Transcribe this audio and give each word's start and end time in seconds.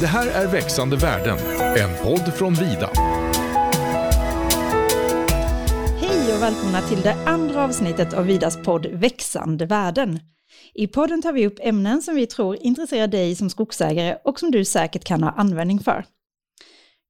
Det 0.00 0.06
här 0.06 0.26
är 0.26 0.48
Växande 0.52 0.96
världen, 0.96 1.38
en 1.76 2.04
podd 2.04 2.34
från 2.34 2.54
Vida. 2.54 2.90
Hej 6.00 6.34
och 6.34 6.42
välkomna 6.42 6.80
till 6.80 7.00
det 7.00 7.16
andra 7.26 7.64
avsnittet 7.64 8.14
av 8.14 8.26
Vidas 8.26 8.62
podd 8.62 8.86
Växande 8.86 9.66
värden. 9.66 10.20
I 10.74 10.86
podden 10.86 11.22
tar 11.22 11.32
vi 11.32 11.46
upp 11.46 11.58
ämnen 11.60 12.02
som 12.02 12.14
vi 12.14 12.26
tror 12.26 12.56
intresserar 12.60 13.06
dig 13.06 13.36
som 13.36 13.50
skogsägare 13.50 14.16
och 14.24 14.40
som 14.40 14.50
du 14.50 14.64
säkert 14.64 15.04
kan 15.04 15.22
ha 15.22 15.30
användning 15.30 15.80
för. 15.80 16.04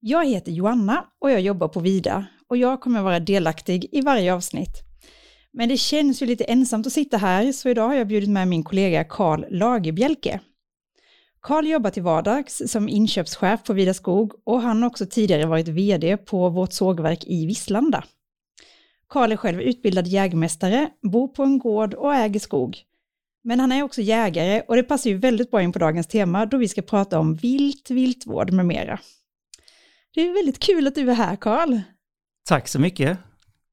Jag 0.01 0.27
heter 0.27 0.53
Joanna 0.53 1.05
och 1.21 1.31
jag 1.31 1.41
jobbar 1.41 1.69
på 1.69 1.81
Vida 1.81 2.27
och 2.49 2.57
jag 2.57 2.81
kommer 2.81 3.03
vara 3.03 3.21
delaktig 3.21 3.89
i 3.93 4.01
varje 4.01 4.35
avsnitt. 4.35 4.83
Men 5.53 5.69
det 5.69 5.77
känns 5.77 6.23
ju 6.23 6.27
lite 6.27 6.45
ensamt 6.45 6.87
att 6.87 6.93
sitta 6.93 7.17
här 7.17 7.53
så 7.53 7.69
idag 7.69 7.89
har 7.89 7.95
jag 7.95 8.09
bjudit 8.09 8.31
med 8.31 8.49
min 8.49 8.65
kollega 8.65 9.05
Karl 9.05 9.45
Lagerbjälke. 9.51 10.41
Karl 11.41 11.67
jobbar 11.67 11.91
till 11.91 12.03
vardags 12.03 12.63
som 12.67 12.89
inköpschef 12.89 13.63
på 13.65 13.73
Vida 13.73 13.95
Skog 13.95 14.33
och 14.45 14.63
han 14.63 14.83
har 14.83 14.91
också 14.91 15.07
tidigare 15.07 15.47
varit 15.47 15.69
vd 15.69 16.17
på 16.17 16.49
vårt 16.49 16.73
sågverk 16.73 17.25
i 17.27 17.47
Visslanda. 17.47 18.05
Karl 19.09 19.33
är 19.33 19.37
själv 19.37 19.61
utbildad 19.61 20.07
jägmästare, 20.07 20.91
bor 21.03 21.29
på 21.29 21.43
en 21.43 21.59
gård 21.59 21.95
och 21.95 22.15
äger 22.15 22.41
skog. 22.41 22.79
Men 23.45 23.61
han 23.61 23.73
är 23.73 23.83
också 23.83 24.01
jägare 24.01 24.63
och 24.69 24.77
det 24.77 24.83
passar 24.83 25.11
ju 25.11 25.17
väldigt 25.17 25.51
bra 25.51 25.63
in 25.63 25.73
på 25.73 25.79
dagens 25.79 26.07
tema 26.07 26.47
då 26.47 26.57
vi 26.57 26.69
ska 26.69 26.83
prata 26.83 27.19
om 27.19 27.35
vilt, 27.35 27.91
viltvård 27.91 28.53
med 28.53 28.67
mera. 28.67 29.01
Det 30.15 30.21
är 30.21 30.33
väldigt 30.33 30.59
kul 30.59 30.87
att 30.87 30.95
du 30.95 31.11
är 31.11 31.15
här 31.15 31.37
Karl. 31.37 31.81
Tack 32.49 32.69
så 32.69 32.79
mycket. 32.79 33.19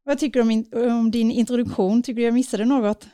Vad 0.03 0.19
tycker 0.19 0.43
du 0.43 0.49
om, 0.49 0.89
om 0.89 1.11
din 1.11 1.31
introduktion? 1.31 2.03
Tycker 2.03 2.15
du 2.15 2.23
jag 2.23 2.33
missade 2.33 2.65
något? 2.65 3.07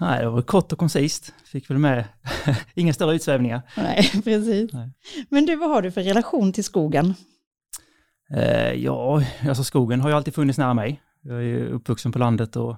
Nej, 0.00 0.22
det 0.22 0.30
var 0.30 0.42
kort 0.42 0.72
och 0.72 0.78
koncist. 0.78 1.34
Fick 1.44 1.70
väl 1.70 1.78
med 1.78 2.04
inga 2.74 2.92
större 2.92 3.14
utsvävningar. 3.14 3.62
Nej, 3.76 4.10
precis. 4.24 4.72
Nej. 4.72 4.90
Men 5.28 5.46
du, 5.46 5.56
vad 5.56 5.70
har 5.70 5.82
du 5.82 5.90
för 5.90 6.02
relation 6.02 6.52
till 6.52 6.64
skogen? 6.64 7.14
Eh, 8.30 8.72
ja, 8.72 9.22
alltså 9.48 9.64
skogen 9.64 10.00
har 10.00 10.08
ju 10.08 10.16
alltid 10.16 10.34
funnits 10.34 10.58
nära 10.58 10.74
mig. 10.74 11.02
Jag 11.22 11.36
är 11.36 11.42
ju 11.42 11.68
uppvuxen 11.68 12.12
på 12.12 12.18
landet 12.18 12.56
och 12.56 12.76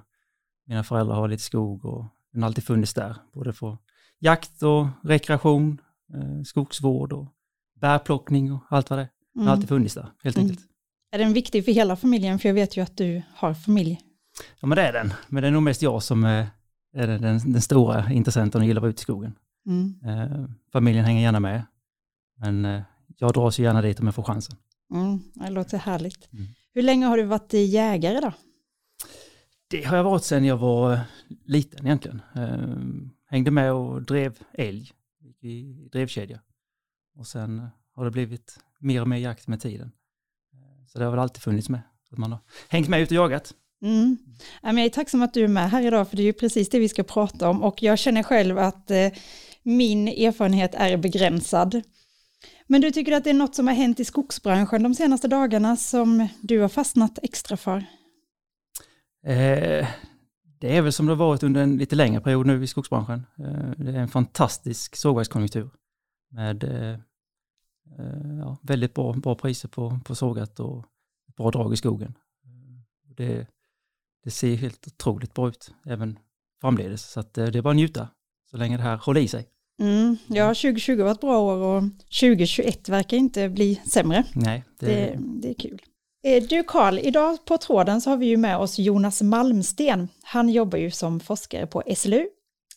mina 0.67 0.83
föräldrar 0.83 1.15
har 1.15 1.27
lite 1.27 1.43
skog 1.43 1.85
och 1.85 2.05
den 2.33 2.41
har 2.41 2.47
alltid 2.47 2.63
funnits 2.63 2.93
där. 2.93 3.15
Både 3.33 3.53
för 3.53 3.77
jakt 4.19 4.63
och 4.63 4.87
rekreation, 5.03 5.81
eh, 6.13 6.43
skogsvård 6.43 7.13
och 7.13 7.27
bärplockning 7.81 8.53
och 8.53 8.63
allt 8.69 8.89
vad 8.89 8.99
det 8.99 9.03
är. 9.03 9.09
Den 9.33 9.41
har 9.41 9.47
mm. 9.47 9.53
alltid 9.53 9.69
funnits 9.69 9.95
där, 9.95 10.11
helt 10.23 10.37
mm. 10.37 10.49
enkelt. 10.49 10.67
Är 11.11 11.19
den 11.19 11.33
viktig 11.33 11.65
för 11.65 11.71
hela 11.71 11.95
familjen? 11.95 12.39
För 12.39 12.49
jag 12.49 12.53
vet 12.53 12.77
ju 12.77 12.81
att 12.81 12.97
du 12.97 13.21
har 13.35 13.53
familj. 13.53 14.01
Ja, 14.59 14.67
men 14.67 14.75
det 14.75 14.81
är 14.81 14.93
den. 14.93 15.13
Men 15.27 15.43
det 15.43 15.47
är 15.47 15.51
nog 15.51 15.63
mest 15.63 15.81
jag 15.81 16.03
som 16.03 16.23
är 16.23 16.47
den, 16.91 17.21
den, 17.21 17.61
stora 17.61 18.11
intressenten 18.11 18.61
och 18.61 18.67
gillar 18.67 18.79
att 18.79 18.81
vara 18.81 18.89
ute 18.89 18.99
i 18.99 19.03
skogen. 19.03 19.35
Mm. 19.65 19.95
Eh, 20.05 20.45
familjen 20.71 21.05
hänger 21.05 21.21
gärna 21.21 21.39
med. 21.39 21.65
Men 22.37 22.65
eh, 22.65 22.81
jag 23.17 23.33
dras 23.33 23.59
ju 23.59 23.63
gärna 23.63 23.81
dit 23.81 23.99
om 23.99 24.05
jag 24.05 24.15
får 24.15 24.23
chansen. 24.23 24.57
Mm, 24.93 25.19
det 25.33 25.49
låter 25.49 25.77
härligt. 25.77 26.33
Mm. 26.33 26.45
Hur 26.73 26.81
länge 26.81 27.05
har 27.05 27.17
du 27.17 27.23
varit 27.23 27.53
jägare 27.53 28.19
då? 28.19 28.33
Det 29.67 29.83
har 29.83 29.97
jag 29.97 30.03
varit 30.03 30.23
sedan 30.23 30.45
jag 30.45 30.57
var 30.57 30.99
liten 31.45 31.85
egentligen. 31.85 32.21
Eh, 32.35 32.67
hängde 33.25 33.51
med 33.51 33.73
och 33.73 34.01
drev 34.01 34.39
älg 34.53 34.91
i 35.41 35.63
drevkedja. 35.91 36.39
Och 37.15 37.27
sen 37.27 37.67
har 37.95 38.05
det 38.05 38.11
blivit 38.11 38.59
mer 38.79 39.01
och 39.01 39.07
mer 39.07 39.17
jakt 39.17 39.47
med 39.47 39.61
tiden. 39.61 39.91
Så 40.87 40.99
det 40.99 41.05
har 41.05 41.11
väl 41.11 41.19
alltid 41.19 41.41
funnits 41.41 41.69
med. 41.69 41.81
Att 42.11 42.17
man 42.17 42.31
har 42.31 42.39
hängt 42.69 42.89
med 42.89 43.01
ut 43.01 43.11
och 43.11 43.15
jagat. 43.15 43.53
Mm. 43.81 44.17
Jag 44.61 44.79
är 44.79 44.89
tacksam 44.89 45.21
att 45.21 45.33
du 45.33 45.43
är 45.43 45.47
med 45.47 45.71
här 45.71 45.81
idag, 45.87 46.07
för 46.07 46.17
det 46.17 46.23
är 46.23 46.25
ju 46.25 46.33
precis 46.33 46.69
det 46.69 46.79
vi 46.79 46.89
ska 46.89 47.03
prata 47.03 47.49
om. 47.49 47.63
Och 47.63 47.83
jag 47.83 47.99
känner 47.99 48.23
själv 48.23 48.57
att 48.57 48.91
eh, 48.91 49.11
min 49.63 50.07
erfarenhet 50.07 50.75
är 50.75 50.97
begränsad. 50.97 51.81
Men 52.67 52.81
du 52.81 52.91
tycker 52.91 53.11
att 53.11 53.23
det 53.23 53.29
är 53.29 53.33
något 53.33 53.55
som 53.55 53.67
har 53.67 53.73
hänt 53.73 53.99
i 53.99 54.05
skogsbranschen 54.05 54.83
de 54.83 54.95
senaste 54.95 55.27
dagarna 55.27 55.77
som 55.77 56.27
du 56.41 56.59
har 56.59 56.69
fastnat 56.69 57.19
extra 57.23 57.57
för? 57.57 57.77
Eh, 59.25 59.87
det 60.59 60.77
är 60.77 60.81
väl 60.81 60.93
som 60.93 61.05
det 61.05 61.11
har 61.11 61.17
varit 61.17 61.43
under 61.43 61.61
en 61.61 61.77
lite 61.77 61.95
längre 61.95 62.21
period 62.21 62.47
nu 62.47 62.63
i 62.63 62.67
skogsbranschen. 62.67 63.25
Eh, 63.39 63.71
det 63.77 63.91
är 63.91 63.99
en 63.99 64.07
fantastisk 64.07 64.95
sågverkskonjunktur 64.95 65.69
med 66.31 66.63
eh, 66.63 66.99
eh, 67.99 68.37
ja, 68.39 68.57
väldigt 68.61 68.93
bra, 68.93 69.13
bra 69.13 69.35
priser 69.35 69.67
på, 69.67 69.99
på 70.05 70.15
sågat 70.15 70.59
och 70.59 70.85
bra 71.37 71.51
drag 71.51 71.73
i 71.73 71.77
skogen. 71.77 72.13
Det, 73.17 73.47
det 74.23 74.31
ser 74.31 74.55
helt 74.55 74.87
otroligt 74.87 75.33
bra 75.33 75.49
ut 75.49 75.71
även 75.85 76.19
framledes. 76.61 77.11
Så 77.11 77.19
att, 77.19 77.37
eh, 77.37 77.45
det 77.45 77.57
är 77.57 77.61
bara 77.61 77.69
att 77.69 77.75
njuta 77.75 78.07
så 78.51 78.57
länge 78.57 78.77
det 78.77 78.83
här 78.83 78.97
håller 78.97 79.21
i 79.21 79.27
sig. 79.27 79.47
Mm, 79.79 80.17
ja, 80.27 80.47
2020 80.47 81.03
var 81.03 81.11
ett 81.11 81.21
bra 81.21 81.39
år 81.39 81.57
och 81.57 81.83
2021 82.19 82.89
verkar 82.89 83.17
inte 83.17 83.49
bli 83.49 83.81
sämre. 83.89 84.23
Nej, 84.33 84.63
det, 84.79 84.85
det, 84.85 85.17
det 85.41 85.49
är 85.49 85.53
kul. 85.53 85.81
Eh, 86.23 86.43
du 86.43 86.63
Karl, 86.63 86.99
idag 86.99 87.45
på 87.45 87.57
tråden 87.57 88.01
så 88.01 88.09
har 88.09 88.17
vi 88.17 88.25
ju 88.25 88.37
med 88.37 88.57
oss 88.57 88.79
Jonas 88.79 89.21
Malmsten. 89.21 90.07
Han 90.23 90.49
jobbar 90.49 90.77
ju 90.77 90.91
som 90.91 91.19
forskare 91.19 91.67
på 91.67 91.83
SLU. 91.95 92.25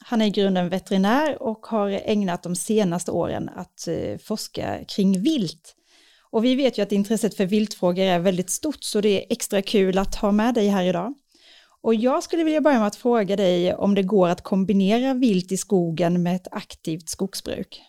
Han 0.01 0.23
är 0.23 0.27
i 0.27 0.31
grunden 0.31 0.69
veterinär 0.69 1.43
och 1.43 1.67
har 1.67 1.89
ägnat 1.89 2.43
de 2.43 2.57
senaste 2.57 3.11
åren 3.11 3.51
att 3.57 3.89
eh, 3.89 4.19
forska 4.19 4.85
kring 4.89 5.23
vilt. 5.23 5.75
Och 6.31 6.45
vi 6.45 6.55
vet 6.55 6.79
ju 6.79 6.83
att 6.83 6.93
intresset 6.93 7.37
för 7.37 7.47
viltfrågor 7.47 8.05
är 8.05 8.19
väldigt 8.19 8.51
stort 8.51 8.85
så 8.85 9.01
det 9.01 9.09
är 9.09 9.33
extra 9.33 9.63
kul 9.63 9.99
att 9.99 10.15
ha 10.15 10.33
med 10.33 10.55
dig 10.55 10.69
här 10.69 10.85
idag. 10.85 11.15
Och 11.85 11.95
jag 11.95 12.23
skulle 12.23 12.45
vilja 12.45 12.61
börja 12.61 12.79
med 12.79 12.87
att 12.87 12.97
fråga 12.97 13.37
dig 13.37 13.75
om 13.75 13.95
det 13.95 14.03
går 14.03 14.29
att 14.29 14.43
kombinera 14.43 15.15
vilt 15.15 15.53
i 15.53 15.57
skogen 15.57 16.23
med 16.23 16.37
ett 16.37 16.49
aktivt 16.51 17.09
skogsbruk? 17.09 17.83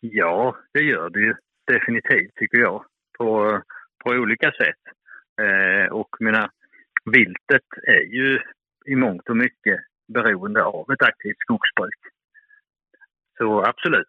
Ja, 0.00 0.56
det 0.72 0.82
gör 0.82 1.10
det 1.10 1.20
ju 1.20 1.34
definitivt 1.66 2.34
tycker 2.34 2.58
jag, 2.58 2.84
på, 3.18 3.62
på 4.04 4.10
olika 4.10 4.52
sätt. 4.52 4.82
Eh, 5.40 5.92
och 5.92 6.16
mina, 6.20 6.50
viltet 7.04 7.68
är 7.82 8.04
ju 8.16 8.40
i 8.86 8.96
mångt 8.96 9.28
och 9.28 9.36
mycket 9.36 9.78
beroende 10.08 10.64
av 10.64 10.90
ett 10.92 11.02
aktivt 11.02 11.38
skogsbruk. 11.38 12.00
Så 13.38 13.64
absolut. 13.64 14.08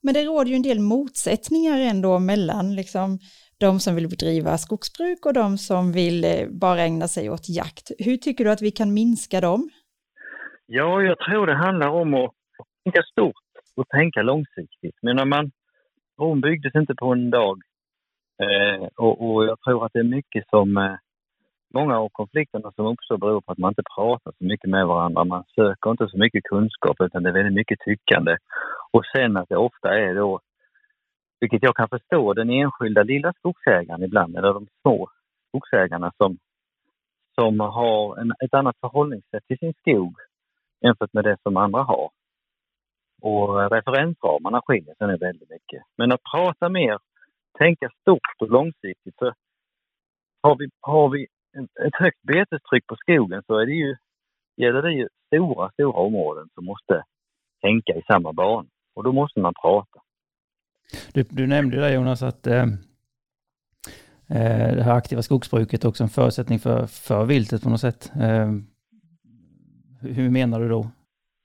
Men 0.00 0.14
det 0.14 0.24
råder 0.24 0.50
ju 0.50 0.56
en 0.56 0.62
del 0.62 0.80
motsättningar 0.80 1.78
ändå 1.78 2.18
mellan 2.18 2.74
liksom, 2.74 3.18
de 3.66 3.80
som 3.80 3.94
vill 3.94 4.08
bedriva 4.08 4.58
skogsbruk 4.58 5.26
och 5.26 5.34
de 5.42 5.58
som 5.58 5.92
vill 5.92 6.24
eh, 6.24 6.48
bara 6.50 6.80
ägna 6.88 7.08
sig 7.08 7.30
åt 7.30 7.46
jakt. 7.48 7.86
Hur 7.98 8.16
tycker 8.16 8.44
du 8.44 8.50
att 8.50 8.62
vi 8.62 8.70
kan 8.70 8.94
minska 8.94 9.40
dem? 9.40 9.70
Ja, 10.66 11.02
jag 11.02 11.18
tror 11.18 11.46
det 11.46 11.54
handlar 11.66 11.88
om 11.88 12.14
att 12.14 12.32
tänka 12.84 13.02
stort 13.02 13.44
och 13.76 13.88
tänka 13.88 14.22
långsiktigt. 14.22 14.98
Men 15.02 15.28
man, 15.28 15.50
Rom 16.20 16.40
byggdes 16.40 16.74
inte 16.74 16.94
på 16.94 17.12
en 17.12 17.30
dag. 17.30 17.56
Eh, 18.42 18.88
och, 18.96 19.14
och, 19.26 19.44
jag 19.44 19.60
tror 19.60 19.86
att 19.86 19.92
det 19.92 19.98
är 19.98 20.16
mycket 20.18 20.48
som... 20.48 20.76
Eh, 20.76 20.96
många 21.74 21.98
av 21.98 22.08
konflikterna 22.12 22.72
som 22.76 22.86
uppstår 22.86 23.18
beror 23.18 23.40
på 23.40 23.52
att 23.52 23.58
man 23.58 23.70
inte 23.70 23.90
pratar 23.96 24.32
så 24.38 24.44
mycket 24.44 24.70
med 24.70 24.86
varandra. 24.86 25.24
Man 25.24 25.44
söker 25.54 25.90
inte 25.90 26.08
så 26.08 26.18
mycket 26.18 26.44
kunskap 26.44 26.96
utan 27.00 27.22
det 27.22 27.28
är 27.28 27.32
väldigt 27.32 27.60
mycket 27.60 27.78
tyckande. 27.80 28.36
Och 28.92 29.02
sen 29.14 29.36
att 29.36 29.48
det 29.48 29.56
ofta 29.56 29.88
är 29.98 30.14
då 30.14 30.40
vilket 31.44 31.62
jag 31.62 31.76
kan 31.76 31.88
förstå, 31.88 32.32
den 32.34 32.50
enskilda 32.50 33.02
lilla 33.02 33.32
skogsägaren 33.32 34.02
ibland, 34.02 34.36
eller 34.36 34.52
de 34.52 34.66
små 34.82 35.08
skogsägarna 35.48 36.12
som, 36.16 36.38
som 37.34 37.60
har 37.60 38.16
en, 38.20 38.32
ett 38.44 38.54
annat 38.54 38.76
förhållningssätt 38.80 39.46
till 39.46 39.58
sin 39.58 39.74
skog 39.74 40.14
jämfört 40.80 41.12
med 41.12 41.24
det 41.24 41.36
som 41.42 41.56
andra 41.56 41.82
har. 41.82 42.10
Och 43.22 43.70
referensramarna 43.70 44.60
skiljer 44.66 44.94
sig 44.94 45.18
väldigt 45.18 45.50
mycket. 45.50 45.82
Men 45.96 46.12
att 46.12 46.22
prata 46.32 46.68
mer, 46.68 46.98
tänka 47.58 47.90
stort 48.00 48.36
och 48.40 48.50
långsiktigt, 48.50 49.16
så 49.18 49.32
har 50.42 50.56
vi, 50.58 50.68
har 50.80 51.08
vi 51.08 51.26
ett 51.86 51.96
högt 51.98 52.22
betestryck 52.22 52.86
på 52.86 52.96
skogen 52.96 53.42
så 53.46 53.58
är 53.58 53.66
det 53.66 53.72
ju, 53.72 53.96
gäller 54.56 54.82
det 54.82 54.92
ju 54.92 55.08
stora, 55.26 55.70
stora 55.70 55.98
områden 55.98 56.48
som 56.54 56.64
måste 56.64 57.02
tänka 57.60 57.92
i 57.92 58.02
samma 58.02 58.32
bana. 58.32 58.68
Och 58.94 59.04
då 59.04 59.12
måste 59.12 59.40
man 59.40 59.54
prata. 59.62 60.03
Du, 61.12 61.22
du 61.22 61.46
nämnde 61.46 61.76
där 61.76 61.94
Jonas 61.94 62.22
att 62.22 62.46
eh, 62.46 62.62
eh, 64.30 64.76
det 64.76 64.82
här 64.82 64.96
aktiva 64.96 65.22
skogsbruket 65.22 65.84
är 65.84 65.88
också 65.88 66.02
en 66.02 66.08
förutsättning 66.08 66.58
för, 66.58 66.86
för 66.86 67.24
viltet 67.24 67.62
på 67.62 67.70
något 67.70 67.80
sätt. 67.80 68.12
Eh, 68.20 68.50
hur 70.00 70.30
menar 70.30 70.60
du 70.60 70.68
då? 70.68 70.90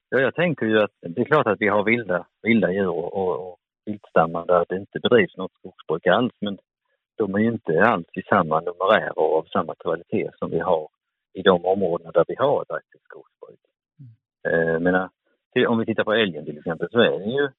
Ja, 0.09 0.19
jag 0.19 0.35
tänker 0.35 0.65
ju 0.65 0.79
att 0.79 0.91
det 1.01 1.21
är 1.21 1.25
klart 1.25 1.47
att 1.47 1.61
vi 1.61 1.67
har 1.67 1.83
vilda, 1.83 2.25
vilda 2.41 2.71
djur 2.71 2.87
och, 2.87 3.13
och, 3.13 3.51
och 3.51 3.57
viltstammar 3.85 4.45
där 4.45 4.65
det 4.69 4.75
inte 4.75 4.99
bedrivs 4.99 5.37
något 5.37 5.53
skogsbruk 5.53 6.07
alls, 6.07 6.33
men 6.41 6.57
de 7.17 7.35
är 7.35 7.39
ju 7.39 7.51
inte 7.51 7.83
alls 7.83 8.07
i 8.13 8.21
samma 8.21 8.59
numerär 8.59 9.19
och 9.19 9.37
av 9.37 9.43
samma 9.43 9.75
kvalitet 9.75 10.29
som 10.39 10.49
vi 10.51 10.59
har 10.59 10.87
i 11.33 11.41
de 11.41 11.65
områden 11.65 12.11
där 12.13 12.25
vi 12.27 12.35
har 12.35 12.61
ett 12.61 12.71
aktivt 12.71 13.03
skogsbruk. 13.03 13.59
Mm. 13.99 14.75
Eh, 14.75 14.79
menar, 14.79 15.09
om 15.67 15.79
vi 15.79 15.85
tittar 15.85 16.03
på 16.03 16.13
älgen 16.13 16.45
till 16.45 16.57
exempel 16.57 16.87
så 16.91 16.99
är 16.99 17.19
den 17.19 17.29
ju 17.29 17.49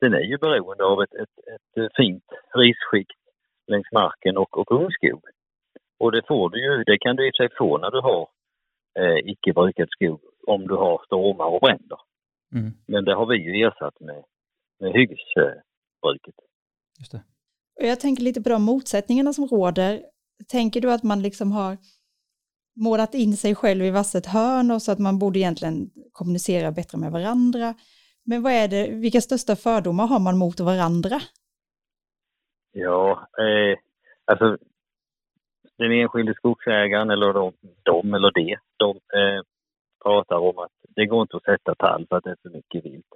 den 0.00 0.14
är 0.14 0.26
ju 0.30 0.38
beroende 0.38 0.84
av 0.84 1.02
ett, 1.02 1.14
ett, 1.14 1.36
ett 1.54 1.92
fint 1.96 2.24
risskikt 2.54 3.20
längs 3.66 3.92
marken 3.92 4.36
och, 4.36 4.58
och 4.58 4.72
ungskog. 4.72 5.22
Och 5.98 6.12
det 6.12 6.22
får 6.28 6.50
du 6.50 6.62
ju, 6.62 6.84
det 6.84 6.98
kan 6.98 7.16
du 7.16 7.28
i 7.28 7.32
sig 7.32 7.48
få 7.58 7.78
när 7.78 7.90
du 7.90 8.00
har 8.00 8.28
eh, 8.98 9.18
icke 9.32 9.52
brukad 9.52 9.88
skog 9.90 10.20
om 10.46 10.66
du 10.66 10.74
har 10.74 11.02
stormar 11.06 11.46
och 11.46 11.60
bränder. 11.60 11.98
Mm. 12.54 12.72
Men 12.86 13.04
det 13.04 13.14
har 13.14 13.26
vi 13.26 13.36
ju 13.36 13.66
ersatt 13.66 14.00
med, 14.00 14.24
med 14.80 14.92
hyggesbruk 14.92 15.62
skogsbruket. 15.98 16.34
Just 16.98 17.12
det. 17.12 17.22
Jag 17.80 18.00
tänker 18.00 18.22
lite 18.22 18.42
på 18.42 18.48
de 18.48 18.62
motsättningarna 18.62 19.32
som 19.32 19.46
råder. 19.46 20.02
Tänker 20.48 20.80
du 20.80 20.92
att 20.92 21.02
man 21.02 21.22
liksom 21.22 21.52
har 21.52 21.78
målat 22.76 23.14
in 23.14 23.36
sig 23.36 23.54
själv 23.54 23.84
i 23.84 23.90
vasset 23.90 24.26
hörn 24.26 24.70
och 24.70 24.82
så 24.82 24.92
att 24.92 24.98
man 24.98 25.18
borde 25.18 25.38
egentligen 25.38 25.90
kommunicera 26.12 26.72
bättre 26.72 26.98
med 26.98 27.12
varandra? 27.12 27.74
Men 28.30 28.42
vad 28.42 28.52
är 28.52 28.68
det, 28.68 28.90
vilka 28.90 29.20
största 29.20 29.56
fördomar 29.56 30.06
har 30.06 30.20
man 30.20 30.38
mot 30.38 30.60
varandra? 30.60 31.18
Ja, 32.72 33.28
eh, 33.38 33.78
alltså 34.24 34.56
den 35.78 35.92
enskilde 35.92 36.34
skogsägaren 36.34 37.10
eller 37.10 37.32
de, 37.32 37.52
de 37.82 38.14
eller 38.14 38.30
de, 38.30 38.56
de 38.76 38.90
eh, 38.90 39.42
pratar 40.02 40.36
om 40.36 40.58
att 40.58 40.72
det 40.88 41.06
går 41.06 41.22
inte 41.22 41.36
att 41.36 41.42
sätta 41.42 41.74
tall 41.74 42.06
för 42.08 42.16
att 42.16 42.24
det 42.24 42.30
är 42.30 42.36
för 42.42 42.50
mycket 42.50 42.84
vilt. 42.84 43.12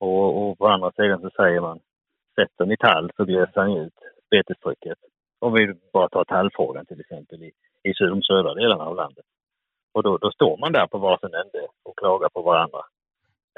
Och, 0.00 0.50
och 0.50 0.58
på 0.58 0.68
andra 0.68 0.92
sidan 0.92 1.20
så 1.20 1.30
säger 1.30 1.60
man, 1.60 1.80
sätter 2.34 2.66
ni 2.66 2.76
tall 2.76 3.10
så 3.16 3.24
glösar 3.24 3.66
ni 3.66 3.78
ut 3.78 3.98
betestrycket. 4.30 4.98
Om 5.38 5.52
vi 5.52 5.74
bara 5.92 6.08
tar 6.08 6.24
tallfrågan 6.24 6.86
till 6.86 7.00
exempel 7.00 7.42
i, 7.42 7.52
i 7.82 7.92
de 7.98 8.22
södra 8.22 8.54
delarna 8.54 8.84
av 8.84 8.96
landet. 8.96 9.24
Och 9.92 10.02
då, 10.02 10.18
då 10.18 10.30
står 10.30 10.56
man 10.56 10.72
där 10.72 10.86
på 10.86 10.98
varsin 10.98 11.34
ände 11.34 11.68
och 11.82 11.98
klagar 11.98 12.28
på 12.28 12.42
varandra. 12.42 12.84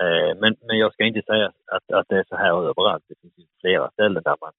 Eh, 0.01 0.37
men, 0.41 0.57
men 0.67 0.79
jag 0.79 0.93
ska 0.93 1.05
inte 1.05 1.23
säga 1.23 1.47
att, 1.47 1.93
att 1.93 2.09
det 2.09 2.17
är 2.17 2.25
så 2.29 2.37
här 2.37 2.69
överallt. 2.69 3.05
Det 3.09 3.15
finns 3.21 3.49
flera 3.61 3.91
ställen 3.91 4.23
där 4.23 4.37
man 4.41 4.53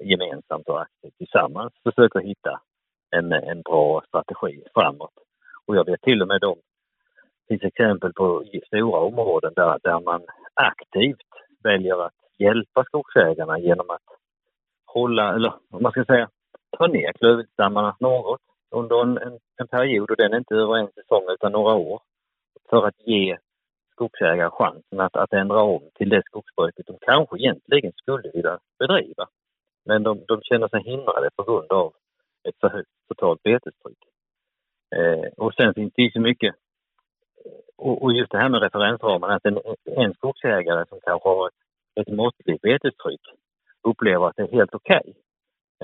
gemensamt 0.00 0.68
och 0.68 0.80
aktivt 0.80 1.18
tillsammans 1.18 1.72
försöker 1.82 2.20
hitta 2.20 2.60
en, 3.10 3.32
en 3.32 3.62
bra 3.62 4.02
strategi 4.08 4.62
framåt. 4.74 5.14
Och 5.66 5.76
jag 5.76 5.86
vet 5.86 6.02
till 6.02 6.22
och 6.22 6.28
med 6.28 6.40
de 6.40 6.56
finns 7.48 7.62
exempel 7.62 8.12
på 8.12 8.44
stora 8.66 8.98
områden 9.00 9.52
där, 9.56 9.78
där 9.82 10.00
man 10.00 10.22
aktivt 10.54 11.30
väljer 11.62 12.06
att 12.06 12.14
hjälpa 12.38 12.84
skogsägarna 12.84 13.58
genom 13.58 13.90
att 13.90 14.08
hålla, 14.86 15.34
eller 15.34 15.54
vad 15.68 15.82
man 15.82 15.92
ska 15.92 16.04
säga, 16.04 16.28
ta 16.78 16.86
ner 16.86 17.12
klövviltstammarna 17.12 17.96
något 18.00 18.40
under 18.70 19.02
en, 19.02 19.18
en, 19.18 19.38
en, 19.56 19.68
period 19.68 20.10
och 20.10 20.16
den 20.16 20.32
är 20.32 20.38
inte 20.38 20.54
över 20.54 20.76
en 20.76 20.88
säsong 20.92 21.24
utan 21.28 21.52
några 21.52 21.74
år. 21.74 22.00
För 22.70 22.86
att 22.86 23.06
ge 23.06 23.36
skogsägare 23.94 24.50
chansen 24.50 25.00
att, 25.00 25.16
att 25.16 25.32
ändra 25.32 25.62
om 25.62 25.82
till 25.94 26.08
det 26.08 26.22
skogsbruket 26.26 26.86
de 26.86 26.98
kanske 27.00 27.38
egentligen 27.38 27.92
skulle 27.96 28.30
vilja 28.34 28.58
bedriva. 28.78 29.26
Men 29.84 30.02
de, 30.02 30.24
de 30.28 30.42
känner 30.42 30.68
sig 30.68 30.82
hindrade 30.82 31.30
på 31.36 31.42
grund 31.42 31.72
av 31.72 31.92
ett 32.48 32.60
för 32.60 32.68
högt 32.68 32.90
totalt 33.08 33.42
betestryck. 33.42 34.02
Eh, 34.96 35.28
och 35.36 35.54
sen 35.54 35.74
finns 35.74 35.92
det 35.96 36.02
ju 36.02 36.10
så 36.10 36.20
mycket 36.20 36.54
eh, 37.44 37.60
och, 37.76 38.02
och 38.02 38.12
just 38.12 38.32
det 38.32 38.38
här 38.38 38.48
med 38.48 38.62
referensramarna, 38.62 39.34
att 39.34 39.46
en, 39.46 39.58
en 39.84 40.14
skogsägare 40.14 40.84
som 40.88 40.98
kanske 41.02 41.28
har 41.28 41.48
ett, 41.48 41.54
ett 42.00 42.14
måttligt 42.14 42.62
betestryck 42.62 43.20
upplever 43.82 44.26
att 44.26 44.36
det 44.36 44.42
är 44.42 44.52
helt 44.52 44.74
okej. 44.74 45.00
Okay. 45.06 45.14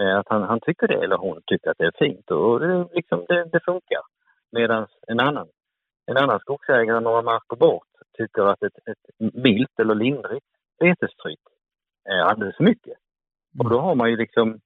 Eh, 0.01 0.19
att 0.19 0.29
han, 0.29 0.43
han 0.43 0.61
tycker 0.61 0.89
det 0.89 1.05
eller 1.05 1.17
hon 1.17 1.43
tycker 1.47 1.71
att 1.71 1.79
det 1.79 1.85
är 1.85 1.99
fint 1.99 2.31
och 2.31 2.61
det, 2.61 2.89
liksom, 2.93 3.25
det, 3.29 3.45
det 3.45 3.61
funkar. 3.65 4.03
Medan 4.53 4.87
en 5.07 5.21
annan, 5.21 5.49
en 6.07 6.17
annan 6.17 6.41
skogsägare 6.41 7.01
några 7.01 7.23
marker 7.23 7.57
bort 7.57 7.89
tycker 8.12 8.43
att 8.43 8.62
ett, 8.62 8.79
ett 8.87 9.35
milt 9.35 9.81
eller 9.81 9.95
lindrigt 9.95 10.47
betestryck 10.79 11.41
är 12.05 12.19
alldeles 12.19 12.57
för 12.57 12.65
mycket. 12.65 12.99
Och 13.59 13.71
då 13.71 13.81
har 13.81 13.95
man 13.95 14.11
ju 14.11 14.17
liksom, 14.17 14.61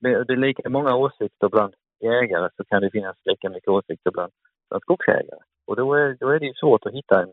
det, 0.00 0.24
det 0.24 0.32
är 0.32 0.36
lika 0.36 0.68
många 0.68 0.96
åsikter 0.96 1.48
bland 1.48 1.74
jägare 2.00 2.48
så 2.56 2.64
kan 2.64 2.82
det 2.82 2.90
finnas 2.90 3.16
lika 3.24 3.50
mycket 3.50 3.68
åsikter 3.68 4.10
bland, 4.10 4.32
bland 4.68 4.82
skogsägare. 4.82 5.40
Och 5.66 5.76
då 5.76 5.94
är, 5.94 6.16
då 6.20 6.28
är 6.28 6.38
det 6.40 6.46
ju 6.46 6.54
svårt 6.54 6.86
att 6.86 6.94
hitta 6.94 7.22
en, 7.22 7.32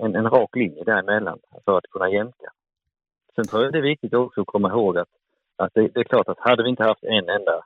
en, 0.00 0.14
en 0.16 0.30
rak 0.30 0.56
linje 0.56 0.84
däremellan 0.84 1.38
för 1.64 1.78
att 1.78 1.90
kunna 1.90 2.10
jämka. 2.10 2.50
Sen 3.34 3.44
tror 3.44 3.62
jag 3.62 3.72
det 3.72 3.78
är 3.78 3.82
viktigt 3.82 4.14
också 4.14 4.40
att 4.40 4.46
komma 4.46 4.68
ihåg 4.68 4.98
att, 4.98 5.08
att 5.56 5.74
det, 5.74 5.88
det, 5.88 6.00
är 6.00 6.04
klart 6.04 6.28
att 6.28 6.38
hade 6.38 6.62
vi 6.62 6.68
inte 6.68 6.84
haft 6.84 7.04
en 7.04 7.28
enda, 7.28 7.64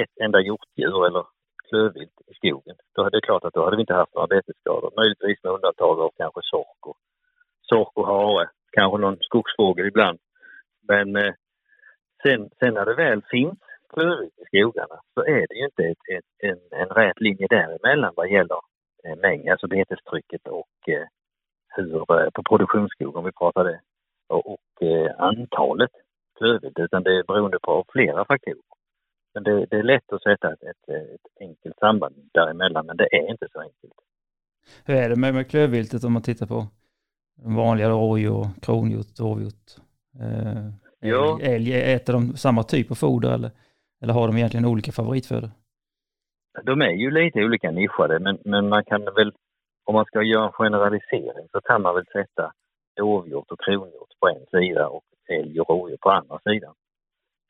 ett 0.00 0.16
enda 0.20 0.40
hjortdjur 0.40 1.06
eller 1.06 1.24
klövvilt 1.72 2.18
i 2.30 2.34
skogen, 2.34 2.76
då 2.94 3.00
är 3.06 3.10
det 3.10 3.20
klart 3.20 3.44
att 3.44 3.54
då 3.54 3.64
hade 3.64 3.76
vi 3.76 3.82
inte 3.86 4.00
haft 4.02 4.14
några 4.14 4.34
betesskador. 4.34 4.90
Möjligtvis 4.96 5.42
med 5.42 5.52
undantag 5.52 6.00
av 6.00 6.10
kanske 6.16 6.40
sork 6.42 6.80
och, 6.90 6.98
sork 7.70 7.92
och 7.94 8.06
hare, 8.06 8.48
kanske 8.76 8.98
någon 8.98 9.18
skogsfågel 9.20 9.86
ibland. 9.86 10.18
Men 10.88 11.16
eh, 11.16 11.34
sen, 12.22 12.40
sen 12.58 12.74
när 12.74 12.84
det 12.84 12.94
väl 12.94 13.22
finns 13.30 13.58
klövvilt 13.92 14.38
i 14.42 14.44
skogarna 14.50 14.96
så 15.14 15.20
är 15.20 15.44
det 15.48 15.56
ju 15.60 15.64
inte 15.64 15.84
ett, 15.92 16.04
ett, 16.16 16.30
en, 16.48 16.80
en 16.80 16.88
rät 16.88 17.20
linje 17.20 17.46
däremellan 17.50 18.12
vad 18.16 18.30
gäller 18.30 18.60
Eh, 19.04 19.16
mängd, 19.16 19.48
alltså 19.48 19.66
betestrycket 19.66 20.48
och 20.48 20.88
eh, 20.88 21.06
hur, 21.76 21.96
eh, 21.96 22.30
på 22.30 22.42
produktionsskog 22.42 23.16
om 23.16 23.24
vi 23.24 23.32
pratar 23.32 23.64
det, 23.64 23.80
och, 24.28 24.52
och 24.52 24.86
eh, 24.86 25.14
antalet 25.18 25.90
klövvilt 26.38 26.78
utan 26.78 27.02
det 27.02 27.18
är 27.18 27.24
beroende 27.24 27.58
på 27.62 27.84
flera 27.92 28.24
faktorer. 28.24 28.81
Men 29.34 29.42
det, 29.42 29.66
det 29.66 29.76
är 29.76 29.82
lätt 29.82 30.12
att 30.12 30.22
sätta 30.22 30.52
ett, 30.52 30.62
ett, 30.62 30.88
ett, 30.88 31.40
enkelt 31.40 31.78
samband 31.78 32.14
däremellan 32.34 32.86
men 32.86 32.96
det 32.96 33.08
är 33.16 33.30
inte 33.30 33.46
så 33.52 33.60
enkelt. 33.60 33.92
Hur 34.84 34.94
är 34.94 35.08
det 35.08 35.16
med, 35.16 35.34
med 35.34 35.50
klövviltet 35.50 36.04
om 36.04 36.12
man 36.12 36.22
tittar 36.22 36.46
på 36.46 36.66
vanliga 37.44 37.88
rådjur, 37.88 38.46
kronhjort, 38.62 39.16
dovhjort? 39.16 39.70
Eh, 40.20 40.68
ja. 41.00 41.38
Älg, 41.42 41.92
äter 41.94 42.12
de 42.12 42.36
samma 42.36 42.62
typ 42.62 42.90
av 42.90 42.94
foder 42.94 43.34
eller, 43.34 43.50
eller 44.02 44.12
har 44.14 44.26
de 44.26 44.36
egentligen 44.36 44.66
olika 44.66 44.92
favoritfödor? 44.92 45.50
de 46.62 46.82
är 46.82 46.90
ju 46.90 47.10
lite 47.10 47.44
olika 47.44 47.70
nischade 47.70 48.18
men, 48.18 48.38
men 48.44 48.68
man 48.68 48.84
kan 48.84 49.04
väl, 49.04 49.32
om 49.84 49.94
man 49.94 50.04
ska 50.04 50.22
göra 50.22 50.46
en 50.46 50.52
generalisering 50.52 51.48
så 51.52 51.60
kan 51.60 51.82
man 51.82 51.94
väl 51.94 52.06
sätta 52.06 52.52
dovhjort 52.96 53.50
och 53.50 53.60
kronhjort 53.60 54.12
på 54.20 54.28
en 54.28 54.46
sida 54.50 54.88
och 54.88 55.04
älg 55.28 55.60
och 55.60 55.68
rådjur 55.68 55.96
på 56.00 56.10
andra 56.10 56.38
sidan. 56.38 56.74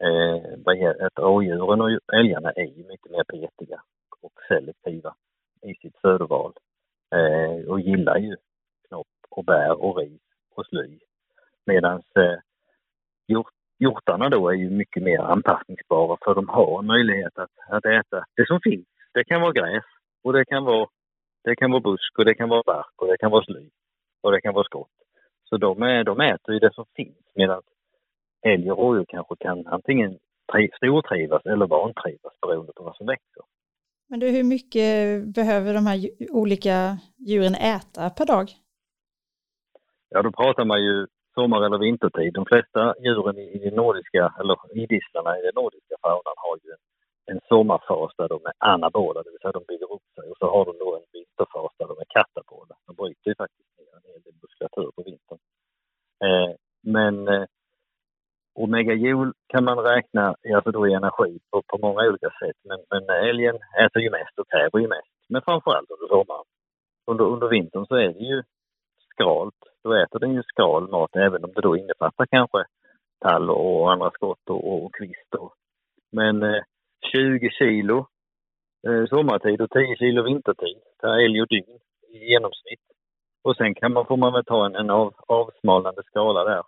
Eh, 0.02 1.06
att 1.06 1.18
rådjuren 1.18 1.80
och 1.80 1.90
älgarna 2.12 2.50
är 2.50 2.64
ju 2.64 2.84
mycket 2.88 3.10
mer 3.10 3.24
petiga 3.24 3.82
och 4.20 4.32
selektiva 4.48 5.14
i 5.62 5.74
sitt 5.74 5.96
födoval 5.96 6.52
eh, 7.14 7.70
och 7.70 7.80
gillar 7.80 8.16
ju 8.16 8.36
knopp 8.88 9.06
och 9.30 9.44
bär 9.44 9.82
och 9.82 9.98
ris 9.98 10.20
och 10.54 10.66
sly. 10.66 10.98
Medan 11.66 12.02
eh, 12.16 12.38
hjort, 13.28 13.52
hjortarna 13.78 14.28
då 14.28 14.48
är 14.48 14.54
ju 14.54 14.70
mycket 14.70 15.02
mer 15.02 15.18
anpassningsbara 15.18 16.16
för 16.24 16.34
de 16.34 16.48
har 16.48 16.78
en 16.78 16.86
möjlighet 16.86 17.38
att, 17.38 17.50
att 17.68 17.84
äta 17.84 18.24
det 18.36 18.46
som 18.46 18.60
finns 18.60 18.86
det 19.14 19.24
kan 19.24 19.40
vara 19.40 19.52
gräs 19.52 19.84
och 20.22 20.32
det 20.32 20.44
kan 20.44 20.64
vara, 20.64 20.86
det 21.44 21.56
kan 21.56 21.70
vara 21.70 21.80
busk 21.80 22.18
och 22.18 22.24
det 22.24 22.34
kan 22.34 22.48
vara 22.48 22.62
bark 22.66 22.92
och 22.96 23.06
det 23.06 23.18
kan 23.18 23.30
vara 23.30 23.44
sly 23.44 23.70
och 24.20 24.32
det 24.32 24.40
kan 24.40 24.54
vara 24.54 24.64
skott. 24.64 24.90
Så 25.44 25.56
de, 25.56 25.82
är, 25.82 26.04
de 26.04 26.20
äter 26.20 26.54
ju 26.54 26.58
det 26.58 26.74
som 26.74 26.84
finns 26.96 27.16
medan 27.34 27.62
älg 28.42 28.72
och 28.72 28.78
rådjur 28.78 29.04
kanske 29.08 29.34
kan 29.36 29.66
antingen 29.66 30.18
stortrivas 30.76 31.46
eller 31.46 31.66
vantrivas 31.66 32.40
beroende 32.40 32.72
på 32.76 32.82
vad 32.82 32.96
som 32.96 33.06
växer. 33.06 33.42
Men 34.08 34.20
du, 34.20 34.30
hur 34.30 34.44
mycket 34.44 34.88
behöver 35.34 35.74
de 35.74 35.86
här 35.86 35.98
olika 36.30 36.98
djuren 37.28 37.54
äta 37.54 38.10
per 38.10 38.26
dag? 38.26 38.46
Ja, 40.08 40.22
då 40.22 40.32
pratar 40.32 40.64
man 40.64 40.82
ju 40.82 41.06
sommar 41.34 41.62
eller 41.66 41.78
vintertid. 41.78 42.32
De 42.34 42.44
flesta 42.46 42.94
djuren 43.04 43.38
i, 43.38 43.46
i 43.66 43.70
nordiska, 43.70 44.34
eller 44.40 44.56
idisslarna 44.82 45.38
i 45.38 45.42
den 45.42 45.54
nordiska 45.54 45.94
faunan 46.02 46.36
har 46.36 46.56
ju 46.64 46.70
en 46.70 46.82
en 47.30 47.40
sommarfas 47.48 48.12
där 48.18 48.28
de 48.28 48.38
är 48.50 48.54
anabola, 48.58 49.22
det 49.22 49.30
vill 49.30 49.42
säga 49.42 49.52
de 49.52 49.64
bygger 49.68 49.92
upp 49.96 50.06
sig 50.14 50.30
och 50.30 50.38
så 50.38 50.46
har 50.54 50.64
de 50.64 50.78
då 50.78 50.96
en 50.96 51.06
vinterfas 51.12 51.72
där 51.78 51.88
de 51.92 51.96
är 52.04 52.10
katabola. 52.18 52.74
De 52.86 52.92
bryter 52.96 53.28
ju 53.30 53.34
faktiskt 53.34 53.70
ner 53.78 53.92
en 53.96 54.06
hel 54.10 54.22
del 54.22 54.34
muskulatur 54.42 54.90
på 54.96 55.02
vintern. 55.02 55.40
Eh, 56.26 56.50
men 56.96 57.28
eh, 57.28 57.44
omega 58.54 58.94
joule 58.94 59.32
kan 59.48 59.64
man 59.64 59.78
räkna 59.78 60.34
alltså 60.54 60.70
då 60.70 60.88
i 60.88 60.92
energi 60.92 61.38
på, 61.50 61.62
på 61.62 61.78
många 61.78 62.08
olika 62.08 62.30
sätt. 62.30 62.56
Men, 62.64 62.78
men 62.90 63.16
älgen 63.28 63.56
äter 63.84 64.02
ju 64.02 64.10
mest 64.10 64.38
och 64.38 64.50
kräver 64.50 64.78
ju 64.78 64.88
mest. 64.88 65.12
Men 65.28 65.42
framförallt 65.42 65.90
under 65.90 66.08
sommaren. 66.08 66.44
Under, 67.06 67.24
under 67.24 67.48
vintern 67.48 67.86
så 67.86 67.94
är 67.94 68.08
det 68.08 68.24
ju 68.24 68.42
skralt. 69.12 69.60
Då 69.84 69.94
äter 69.94 70.18
den 70.18 70.34
ju 70.34 70.42
skral 70.42 70.90
mat 70.90 71.16
även 71.16 71.44
om 71.44 71.52
det 71.54 71.60
då 71.60 71.76
innefattar 71.76 72.26
kanske 72.26 72.64
tall 73.20 73.50
och 73.50 73.92
andra 73.92 74.10
skott 74.10 74.50
och, 74.50 74.68
och, 74.68 74.84
och 74.84 74.94
kvist. 74.94 75.34
Och. 75.38 75.54
Men 76.12 76.42
eh, 76.42 76.62
20 77.12 77.50
kilo 77.50 78.06
eh, 78.88 79.06
sommartid 79.06 79.60
och 79.60 79.70
10 79.70 79.96
kilo 79.96 80.22
vintertid 80.22 80.78
per 81.00 81.24
älg 81.24 81.42
och 81.42 81.48
dygn 81.48 81.78
i 82.08 82.18
genomsnitt. 82.30 82.80
Och 83.44 83.56
sen 83.56 83.74
kan 83.74 83.92
man, 83.92 84.06
får 84.06 84.16
man 84.16 84.32
väl 84.32 84.44
ta 84.44 84.66
en, 84.66 84.74
en 84.74 84.90
av, 84.90 85.14
avsmalnande 85.28 86.02
skala 86.02 86.44
där. 86.44 86.62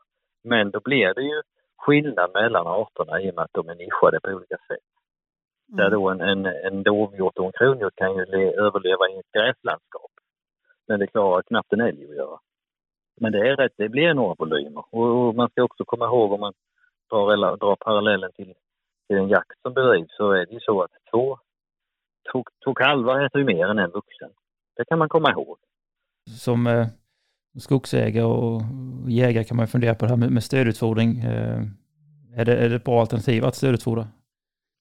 Men 0.45 0.71
då 0.71 0.81
blir 0.81 1.15
det 1.15 1.23
ju 1.23 1.43
skillnad 1.85 2.31
mellan 2.35 2.67
arterna 2.67 3.21
i 3.21 3.31
och 3.31 3.35
med 3.35 3.45
att 3.45 3.57
de 3.59 3.69
är 3.69 3.75
nischade 3.75 4.21
på 4.21 4.31
olika 4.31 4.57
sätt. 4.69 4.89
Mm. 5.69 5.77
Där 5.77 5.91
då 5.91 6.11
en, 6.11 6.21
en, 6.21 6.47
en 6.47 6.83
dovhjort 6.83 7.39
och 7.39 7.47
en 7.47 7.53
kronhjort 7.53 7.97
kan 7.97 8.17
ju 8.17 8.25
le, 8.25 8.45
överleva 8.67 9.09
i 9.09 9.19
ett 9.19 9.33
gräslandskap. 9.33 10.13
Men 10.89 11.01
det 11.01 11.07
klarar 11.07 11.43
knappt 11.43 11.73
en 11.73 11.81
älg 11.81 12.05
att 12.05 12.17
göra. 12.17 12.39
Men 13.21 13.33
det 13.33 13.39
är 13.39 13.57
rätt, 13.57 13.73
det 13.77 13.89
blir 13.89 14.11
enorma 14.11 14.35
volymer. 14.39 14.85
Och, 14.91 15.27
och 15.27 15.35
man 15.35 15.49
ska 15.51 15.63
också 15.63 15.85
komma 15.85 16.05
ihåg 16.05 16.33
om 16.33 16.41
man 16.41 16.53
drar, 17.11 17.57
drar 17.57 17.77
parallellen 17.77 18.33
till 18.33 18.55
till 19.07 19.17
en 19.17 19.29
jakt 19.29 19.61
som 19.63 19.75
bedrivs 19.75 20.17
så 20.17 20.33
är 20.33 20.47
det 20.47 20.53
ju 20.53 20.61
så 20.61 20.83
att 20.83 20.91
två, 21.11 21.39
två, 22.33 22.45
två 22.65 22.75
kalvar 22.75 23.25
äter 23.27 23.41
ju 23.41 23.47
mer 23.47 23.67
än 23.67 23.79
en 23.79 23.91
vuxen. 23.91 24.31
Det 24.77 24.85
kan 24.85 24.99
man 24.99 25.09
komma 25.09 25.31
ihåg. 25.31 25.59
Som 26.31 26.67
eh, 26.67 26.87
skogsägare 27.61 28.25
och 28.25 28.63
jägare 29.09 29.45
kan 29.45 29.57
man 29.57 29.67
fundera 29.67 29.95
på 29.95 30.05
det 30.05 30.11
här 30.11 30.17
med, 30.17 30.31
med 30.33 30.43
stödutfodring. 30.43 31.19
Eh, 31.19 31.61
är 32.37 32.45
det, 32.45 32.57
är 32.57 32.69
det 32.69 32.77
ett 32.77 32.85
bra 32.85 33.01
alternativ 33.01 33.45
att 33.45 33.55
stödutfodra? 33.55 34.07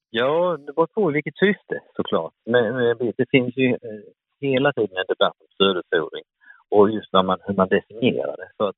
Ja, 0.09 0.57
det 0.57 0.73
beror 0.73 0.87
på 0.87 1.11
vilket 1.11 1.37
syfte 1.37 1.79
såklart. 1.95 2.33
Men, 2.45 2.75
men 2.75 2.97
det 3.17 3.29
finns 3.31 3.57
ju 3.57 3.69
eh, 3.69 4.03
hela 4.41 4.73
tiden 4.73 4.97
en 4.97 5.05
debatt 5.07 5.37
om 5.39 5.47
stödutfodring 5.53 6.23
och 6.69 6.89
just 6.89 7.13
när 7.13 7.23
man, 7.23 7.37
hur 7.45 7.53
man 7.53 7.67
definierar 7.67 8.37
det. 8.37 8.49
För 8.57 8.69
att 8.69 8.75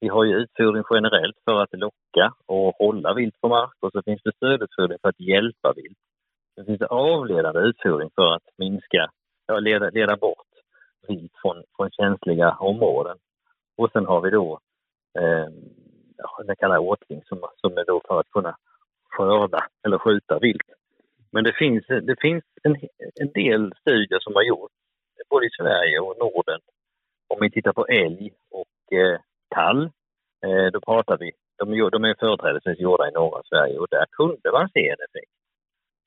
vi 0.00 0.08
har 0.08 0.24
ju 0.24 0.34
utfodring 0.34 0.84
generellt 0.90 1.36
för 1.44 1.62
att 1.62 1.72
locka 1.72 2.34
och 2.46 2.74
hålla 2.74 3.14
vilt 3.14 3.40
på 3.40 3.48
mark 3.48 3.76
och 3.80 3.92
så 3.92 4.02
finns 4.02 4.22
det 4.22 4.36
stödutfodring 4.36 4.98
för 5.02 5.08
att 5.08 5.20
hjälpa 5.20 5.72
vilt. 5.76 5.98
Det 6.56 6.64
finns 6.64 6.78
det 6.78 6.86
avledande 6.86 7.60
utfodring 7.60 8.10
för 8.14 8.34
att 8.34 8.48
minska, 8.58 9.10
ja, 9.46 9.58
leda, 9.58 9.90
leda 9.90 10.16
bort 10.16 10.46
vilt 11.08 11.32
från, 11.42 11.62
från 11.76 11.90
känsliga 11.90 12.50
områden. 12.50 13.16
Och 13.76 13.90
sen 13.92 14.06
har 14.06 14.20
vi 14.20 14.30
då 14.30 14.60
eh, 15.18 15.48
den 16.16 16.56
kallade 16.56 16.56
kallar 16.56 16.78
åtling 16.78 17.22
som, 17.24 17.38
som 17.56 17.78
är 17.78 17.84
då 17.84 18.00
för 18.08 18.20
att 18.20 18.30
kunna 18.30 18.56
skörda 19.10 19.66
eller 19.86 19.98
skjuta 19.98 20.38
vilt. 20.38 20.70
Men 21.32 21.44
det 21.44 21.52
finns, 21.52 21.86
det 21.86 22.16
finns 22.20 22.44
en, 22.62 22.76
en 23.20 23.32
del 23.32 23.72
studier 23.80 24.20
som 24.20 24.34
har 24.34 24.42
gjorts 24.42 24.74
både 25.30 25.46
i 25.46 25.50
Sverige 25.50 25.98
och 26.00 26.18
Norden. 26.18 26.60
Om 27.28 27.38
vi 27.40 27.50
tittar 27.50 27.72
på 27.72 27.86
älg 27.86 28.32
och 28.50 28.98
eh, 28.98 29.20
tall, 29.54 29.90
eh, 30.46 30.66
då 30.72 30.80
pratar 30.80 31.18
vi, 31.18 31.32
de, 31.58 31.90
de 31.90 32.04
är 32.04 32.14
företrädesvis 32.18 32.80
gjorda 32.80 33.08
i 33.08 33.12
norra 33.12 33.42
Sverige 33.44 33.78
och 33.78 33.86
där 33.90 34.06
kunde 34.10 34.52
man 34.52 34.68
se 34.68 34.88
en 34.88 35.04
effekt. 35.08 35.32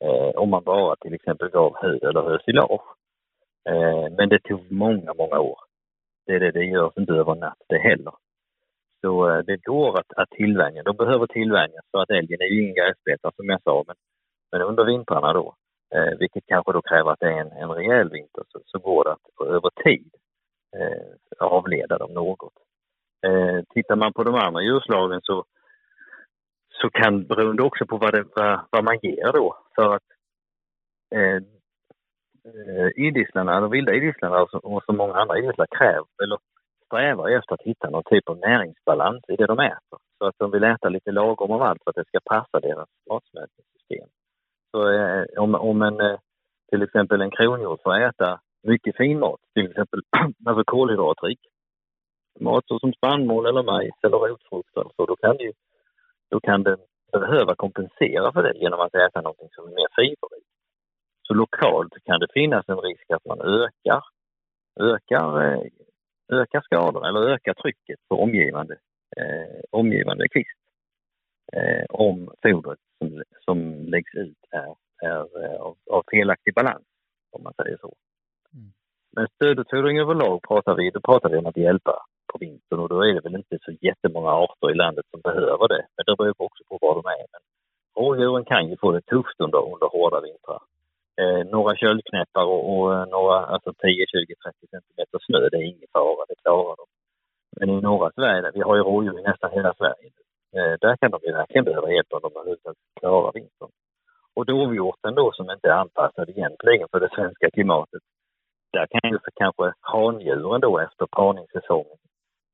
Eh, 0.04 0.42
om 0.42 0.50
man 0.50 0.64
bara 0.64 0.96
till 0.96 1.14
exempel 1.14 1.50
gav 1.50 1.76
hö 1.82 1.98
eller 2.10 2.22
hösilage. 2.22 2.96
Eh, 3.70 4.10
men 4.18 4.30
det 4.30 4.40
tog 4.40 4.72
många, 4.72 5.14
många 5.14 5.40
år. 5.40 5.60
Det, 6.30 6.40
det, 6.40 6.52
det 6.52 6.66
görs 6.66 6.98
inte 6.98 7.14
över 7.14 7.36
natt 7.36 7.62
det 7.68 7.78
heller. 7.78 8.14
Så 9.02 9.30
eh, 9.30 9.40
det 9.40 9.58
går 9.64 10.00
att, 10.00 10.14
att 10.16 10.30
tillvänja. 10.30 10.84
De 10.84 10.96
behöver 10.98 11.28
tillvänjas 11.28 11.86
för 11.92 12.02
att 12.02 12.10
älgen 12.10 12.42
är 12.42 12.46
ju 12.46 12.62
ingen 12.62 12.76
gräsbetare 12.76 13.32
som 13.36 13.50
jag 13.50 13.62
sa. 13.64 13.84
Men, 13.88 13.96
men 14.52 14.62
under 14.62 14.84
vintrarna 14.86 15.34
då, 15.34 15.56
eh, 15.96 16.18
vilket 16.20 16.44
kanske 16.46 16.72
då 16.74 16.82
kräver 16.82 17.12
att 17.12 17.20
det 17.20 17.28
är 17.28 17.42
en, 17.42 17.52
en 17.52 17.70
rejäl 17.70 18.10
vinter, 18.10 18.44
så, 18.48 18.60
så 18.66 18.80
går 18.80 19.04
det 19.04 19.12
att 19.12 19.48
över 19.48 19.70
tid 19.84 20.12
eh, 20.78 21.08
avleda 21.40 21.98
dem 21.98 22.14
något. 22.14 22.54
Eh, 23.28 23.60
tittar 23.74 23.96
man 23.96 24.14
på 24.14 24.24
de 24.24 24.36
andra 24.36 24.62
djurslagen 24.62 25.22
så, 25.24 25.46
så 26.82 26.90
kan, 26.90 27.24
beroende 27.24 27.64
också 27.64 27.86
på 27.86 27.98
vad, 27.98 28.14
det, 28.14 28.26
vad, 28.36 28.60
vad 28.70 28.84
man 28.84 29.00
ger 29.02 29.32
då, 29.34 29.58
för 29.76 29.96
att 29.96 30.08
eh, 31.16 31.40
eh 32.46 33.06
idisslarna, 33.06 33.60
de 33.60 33.72
vilda 33.72 33.94
idisslarna 33.94 34.38
alltså, 34.38 34.58
och 34.58 34.84
så 34.86 34.94
många 34.94 35.14
andra 35.14 35.40
idisslar 35.40 35.68
kräver, 35.78 36.08
eller 36.24 36.38
strävar 36.86 37.30
efter 37.30 37.54
att 37.54 37.62
hitta 37.62 37.90
någon 37.90 38.04
typ 38.04 38.30
av 38.30 38.38
näringsbalans 38.38 39.24
i 39.28 39.36
det 39.36 39.46
de 39.46 39.60
äter. 39.60 40.00
Så 40.18 40.26
att 40.26 40.36
de 40.38 40.52
vill 40.52 40.64
äta 40.64 40.90
lite 40.90 41.12
lagom 41.12 41.52
av 41.52 41.62
allt 41.62 41.84
för 41.84 41.90
att 41.90 41.96
det 41.96 42.08
ska 42.08 42.20
passa 42.26 42.60
deras 42.60 42.90
matsmältningssystem. 43.10 44.10
Så 44.72 44.92
eh, 44.92 45.24
om, 45.38 45.56
om 45.56 45.82
en, 45.82 46.00
eh, 46.00 46.18
till 46.70 46.82
exempel 46.84 47.22
en 47.22 47.32
kronhjort 47.32 47.82
får 47.84 47.96
äta 48.02 48.40
mycket 48.64 48.98
fin 48.98 49.20
mat, 49.20 49.40
till 49.54 49.70
exempel 49.70 50.02
alltså 50.46 50.64
kolhydratrik 50.64 51.40
mat 52.40 52.64
som 52.82 52.94
spannmål 52.94 53.46
eller 53.46 53.64
majs 53.64 54.04
eller 54.04 54.18
rotfrukter, 54.18 54.84
så 54.96 55.06
då 55.06 55.16
kan, 55.16 55.38
ju, 55.38 55.52
då 56.32 56.40
kan 56.40 56.64
den 56.64 56.78
behöva 57.12 57.56
kompensera 57.56 58.34
för 58.34 58.44
det 58.44 58.58
genom 58.58 58.80
att 58.80 58.96
äta 58.96 59.22
något 59.22 59.54
som 59.56 59.68
är 59.68 59.72
mer 59.72 59.88
fiberrikt. 59.96 60.49
Så 61.30 61.36
lokalt 61.36 61.94
kan 62.06 62.20
det 62.20 62.28
finnas 62.34 62.70
en 62.70 62.82
risk 62.82 63.12
att 63.12 63.26
man 63.26 63.42
ökar, 63.42 64.04
ökar 64.80 65.44
eh, 65.44 65.64
öka 66.32 66.62
skadorna 66.62 67.08
eller 67.08 67.22
öka 67.22 67.54
trycket 67.54 68.00
på 68.10 68.24
omgivande, 68.24 68.74
eh, 69.18 69.62
omgivande 69.72 70.28
kvist. 70.28 70.60
Eh, 71.54 71.86
om 71.90 72.32
fodret 72.42 72.80
som, 72.98 73.24
som 73.46 73.86
läggs 73.86 74.16
ut 74.16 74.38
är, 74.50 74.76
är 75.10 75.44
eh, 75.44 75.62
av, 75.62 75.78
av 75.92 76.04
felaktig 76.12 76.54
balans, 76.54 76.86
om 77.32 77.44
man 77.44 77.54
säger 77.54 77.78
så. 77.78 77.94
Mm. 78.54 78.72
Men 79.16 79.28
stödutfodring 79.36 80.00
överlag 80.00 80.42
pratar 80.48 80.76
vi, 80.76 80.90
då 80.90 81.02
pratar 81.02 81.30
vi 81.30 81.38
om 81.38 81.46
att 81.46 81.58
hjälpa 81.58 82.06
på 82.34 82.38
vintern 82.38 82.80
och 82.80 82.90
då 82.90 83.02
är 83.02 83.14
det 83.14 83.22
väl 83.22 83.36
inte 83.36 83.58
så 83.62 83.72
jättemånga 83.82 84.30
arter 84.30 84.72
i 84.72 84.76
landet 84.76 85.06
som 85.12 85.22
behöver 85.22 85.68
det. 85.68 85.86
Men 85.96 86.04
det 86.06 86.16
beror 86.18 86.42
också 86.42 86.64
på 86.70 86.78
var 86.82 86.96
de 86.96 87.06
är. 87.10 87.26
Men 87.34 87.42
rådjuren 88.04 88.46
kan 88.46 88.70
ju 88.70 88.78
få 88.78 88.92
det 88.92 89.02
tufft 89.02 89.40
under, 89.40 89.74
under 89.74 89.88
hårda 89.88 90.22
vintrar 90.22 90.62
eh, 91.20 91.42
några 91.46 91.76
köldknäppar 91.76 92.46
och, 92.46 92.64
och 92.74 92.94
eh, 92.94 93.06
några, 93.06 93.36
alltså 93.46 93.74
10, 93.74 94.06
20, 94.08 94.36
30 94.36 94.68
centimeter 94.74 95.20
snö, 95.26 95.50
det 95.50 95.58
är 95.58 95.72
ingen 95.74 95.92
fara, 95.94 96.26
det 96.30 96.36
klarar 96.44 96.76
de. 96.80 96.86
Men 97.58 97.70
i 97.70 97.82
norra 97.82 98.12
Sverige, 98.16 98.52
vi 98.54 98.62
har 98.62 98.76
ju 98.76 98.82
rådjur 98.82 99.20
i 99.20 99.24
nästan 99.24 99.52
hela 99.52 99.74
Sverige, 99.74 100.12
eh, 100.56 100.74
där 100.82 100.96
kan 100.98 101.12
de 101.12 101.20
ju 101.24 101.32
verkligen 101.32 101.66
behöva 101.66 101.92
hjälp 101.92 102.14
om 102.14 102.20
de 102.22 102.32
överhuvudtaget 102.40 102.78
klarar 103.00 103.32
vintern. 103.34 103.72
Och 104.36 104.46
dovhjorten 104.46 105.16
då 105.16 105.32
som 105.32 105.52
inte 105.52 105.68
är 105.68 105.74
anpassad 105.74 106.30
egentligen 106.30 106.88
för 106.92 107.00
det 107.00 107.10
svenska 107.16 107.52
klimatet, 107.52 108.04
där 108.74 108.88
kan 108.92 109.12
ju 109.12 109.20
för 109.20 109.32
kanske 109.36 109.74
handjuren 109.82 110.62
då 110.62 110.80
efter 110.80 111.06
parningssäsongen 111.06 111.98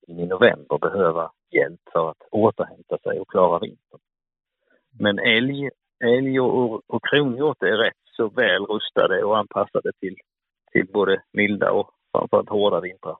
i 0.08 0.26
november 0.26 0.78
behöva 0.78 1.32
hjälp 1.52 1.80
för 1.94 2.10
att 2.10 2.22
återhämta 2.32 2.98
sig 2.98 3.20
och 3.20 3.30
klara 3.30 3.60
vintern. 3.60 4.00
Men 5.00 5.20
älg, 5.20 5.70
älg 6.04 6.40
och, 6.40 6.82
och 6.88 7.04
kronhjort 7.10 7.64
är 7.64 7.78
rätt 7.78 8.05
så 8.16 8.30
väl 8.30 8.66
rustade 8.66 9.24
och 9.24 9.38
anpassade 9.38 9.92
till, 10.00 10.16
till 10.72 10.88
både 10.94 11.22
milda 11.34 11.72
och 11.72 11.90
framförallt 12.12 12.50
hårda 12.50 12.80
vintrar. 12.80 13.18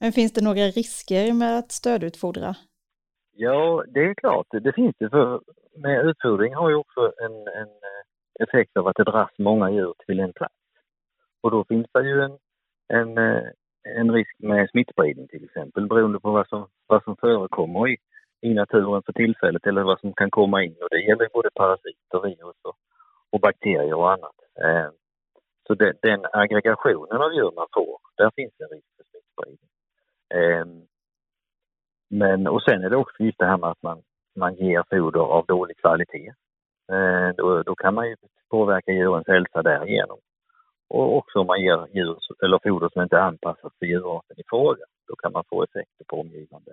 Men 0.00 0.12
finns 0.12 0.32
det 0.32 0.44
några 0.44 0.64
risker 0.80 1.32
med 1.32 1.58
att 1.58 1.72
stödutfodra? 1.72 2.54
Ja, 3.32 3.84
det 3.88 4.00
är 4.00 4.14
klart. 4.14 4.46
Det 4.50 4.72
finns 4.72 4.96
det. 4.98 5.10
För 5.10 5.40
med 5.76 6.06
utfodring 6.06 6.54
har 6.54 6.70
ju 6.70 6.74
också 6.74 7.12
en, 7.24 7.32
en 7.32 7.68
eh, 7.68 8.02
effekt 8.42 8.76
av 8.76 8.86
att 8.86 8.96
det 8.96 9.04
dras 9.04 9.30
många 9.38 9.70
djur 9.70 9.94
till 10.06 10.20
en 10.20 10.32
plats. 10.32 10.54
Och 11.40 11.50
då 11.50 11.64
finns 11.64 11.86
det 11.92 12.08
ju 12.08 12.20
en, 12.22 12.38
en, 12.88 13.18
eh, 13.18 13.42
en 13.98 14.12
risk 14.12 14.36
med 14.38 14.70
smittspridning 14.70 15.28
till 15.28 15.44
exempel 15.44 15.86
beroende 15.86 16.20
på 16.20 16.30
vad 16.30 16.48
som, 16.48 16.66
vad 16.86 17.04
som 17.04 17.16
förekommer 17.16 17.88
i, 17.88 17.96
i 18.40 18.54
naturen 18.54 19.02
för 19.02 19.12
tillfället 19.12 19.66
eller 19.66 19.82
vad 19.82 20.00
som 20.00 20.12
kan 20.12 20.30
komma 20.30 20.64
in. 20.64 20.76
Och 20.82 20.88
det 20.90 21.00
gäller 21.00 21.28
både 21.32 21.50
parasiter, 21.54 22.20
virus 22.22 22.56
och, 22.62 22.76
och 23.32 23.40
bakterier 23.40 23.94
och 23.94 24.12
annat. 24.12 24.36
Eh, 24.64 24.90
så 25.66 25.74
det, 25.74 25.92
den 26.02 26.26
aggregationen 26.32 27.22
av 27.22 27.32
djur 27.32 27.52
man 27.56 27.66
får, 27.74 27.98
där 28.16 28.30
finns 28.36 28.52
en 28.58 28.68
risk 28.68 28.86
för 28.96 29.04
smittspridning. 29.04 29.70
Eh, 30.34 30.66
men, 32.10 32.46
och 32.46 32.62
sen 32.62 32.84
är 32.84 32.90
det 32.90 32.96
också 32.96 33.22
just 33.22 33.38
det 33.38 33.46
här 33.46 33.56
med 33.58 33.70
att 33.70 33.82
man, 33.82 34.02
man 34.36 34.54
ger 34.54 34.84
foder 34.90 35.20
av 35.20 35.46
dålig 35.46 35.76
kvalitet. 35.76 36.32
Eh, 36.92 37.28
då, 37.36 37.62
då 37.62 37.74
kan 37.74 37.94
man 37.94 38.08
ju 38.08 38.16
påverka 38.50 38.92
djurens 38.92 39.26
hälsa 39.26 39.62
därigenom. 39.62 40.18
Och 40.88 41.16
också 41.16 41.38
om 41.38 41.46
man 41.46 41.60
ger 41.60 41.86
djur, 41.96 42.18
eller 42.42 42.58
foder 42.68 42.88
som 42.88 43.02
inte 43.02 43.16
är 43.16 43.20
anpassat 43.20 43.72
för 43.78 43.86
djurarten 43.86 44.40
i 44.40 44.42
fråga, 44.46 44.84
då 45.08 45.16
kan 45.16 45.32
man 45.32 45.44
få 45.48 45.62
effekter 45.62 46.04
på 46.08 46.20
omgivande, 46.20 46.72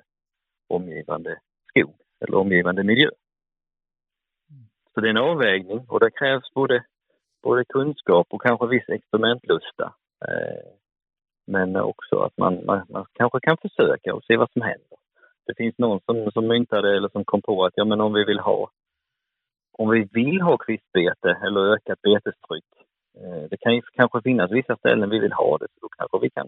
omgivande 0.68 1.40
skog 1.70 1.96
eller 2.20 2.38
omgivande 2.38 2.84
miljö. 2.84 3.10
Så 4.98 5.02
det 5.02 5.08
är 5.08 5.10
en 5.10 5.18
avvägning 5.32 5.86
och 5.90 6.00
det 6.00 6.12
krävs 6.12 6.54
både, 6.54 6.84
både 7.44 7.66
kunskap 7.66 8.28
och 8.30 8.42
kanske 8.42 8.68
viss 8.68 8.90
experimentlusta. 8.90 9.94
Eh, 10.28 10.72
men 11.48 11.76
också 11.76 12.20
att 12.20 12.38
man, 12.38 12.66
man, 12.66 12.86
man, 12.90 13.06
kanske 13.14 13.40
kan 13.40 13.58
försöka 13.58 14.16
och 14.16 14.24
se 14.24 14.38
vad 14.38 14.52
som 14.52 14.62
händer. 14.62 14.98
Det 15.46 15.54
finns 15.58 15.78
någon 15.78 16.00
som, 16.06 16.32
som 16.32 16.48
myntade 16.48 16.98
eller 16.98 17.10
som 17.10 17.26
kom 17.26 17.42
på 17.42 17.66
att 17.66 17.74
ja, 17.76 17.86
men 17.86 18.02
om 18.02 18.14
vi 18.14 18.24
vill 18.24 18.40
ha 18.40 18.70
om 19.72 19.90
vi 19.90 20.08
vill 20.12 20.42
ha 20.42 20.58
kvistbete 20.58 21.38
eller 21.46 21.74
ökat 21.74 22.02
betestryck, 22.02 22.72
eh, 23.18 23.44
det 23.50 23.58
kan 23.58 23.76
ju 23.76 23.82
kanske 23.82 24.22
finnas 24.22 24.52
vissa 24.52 24.76
ställen 24.78 25.10
vi 25.10 25.20
vill 25.20 25.34
ha 25.34 25.58
det, 25.58 25.68
så 25.74 25.80
då 25.82 25.88
kanske 25.90 26.20
vi 26.22 26.30
kan 26.30 26.48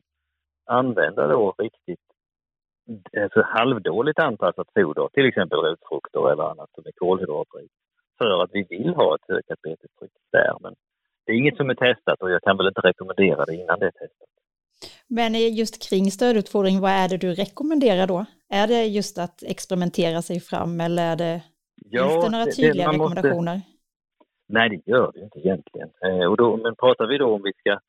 använda 0.65 1.27
då 1.27 1.55
riktigt 1.57 2.05
alltså 3.21 3.41
halvdåligt 3.41 4.19
anpassat 4.19 4.67
foder, 4.73 5.07
till 5.13 5.25
exempel 5.25 5.59
rotfrukter 5.59 6.31
eller 6.31 6.43
annat 6.43 6.69
som 6.75 6.83
är 6.85 6.91
kolhydratrikt 6.91 7.73
för 8.19 8.43
att 8.43 8.49
vi 8.53 8.63
vill 8.69 8.93
ha 8.95 9.15
ett 9.15 9.29
ökat 9.37 9.61
betestryck 9.61 10.11
där. 10.31 10.57
Men 10.61 10.73
det 11.25 11.31
är 11.31 11.35
inget 11.35 11.57
som 11.57 11.69
är 11.69 11.75
testat 11.75 12.21
och 12.21 12.31
jag 12.31 12.41
kan 12.41 12.57
väl 12.57 12.67
inte 12.67 12.81
rekommendera 12.81 13.45
det 13.45 13.55
innan 13.55 13.79
det 13.79 13.85
är 13.85 13.91
testat. 13.91 14.29
Men 15.07 15.33
just 15.61 15.89
kring 15.89 16.11
stödutfodring, 16.11 16.79
vad 16.79 16.91
är 16.91 17.09
det 17.09 17.17
du 17.17 17.33
rekommenderar 17.33 18.07
då? 18.07 18.25
Är 18.49 18.67
det 18.67 18.83
just 18.85 19.17
att 19.17 19.43
experimentera 19.43 20.21
sig 20.21 20.39
fram 20.39 20.81
eller 20.81 21.11
är 21.11 21.15
det, 21.15 21.41
ja, 21.75 22.09
finns 22.09 22.25
det 22.25 22.31
några 22.31 22.45
tydliga 22.45 22.87
det, 22.87 22.93
rekommendationer? 22.93 23.55
Måste... 23.55 23.69
Nej, 24.47 24.69
det 24.69 24.91
gör 24.91 25.11
det 25.13 25.19
inte 25.19 25.39
egentligen. 25.39 25.89
Eh, 26.05 26.25
och 26.29 26.37
då, 26.37 26.57
men 26.57 26.75
pratar 26.75 27.07
vi 27.07 27.17
då 27.17 27.35
om 27.35 27.41
vi 27.43 27.53
ska 27.53 27.79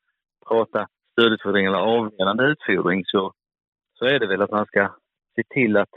prata 0.47 0.87
stödutfodring 1.11 1.65
eller 1.65 1.77
avledande 1.77 2.43
utfodring 2.43 3.03
så, 3.05 3.33
så 3.99 4.05
är 4.05 4.19
det 4.19 4.27
väl 4.27 4.41
att 4.41 4.51
man 4.51 4.65
ska 4.65 4.95
se 5.35 5.43
till 5.49 5.77
att 5.77 5.93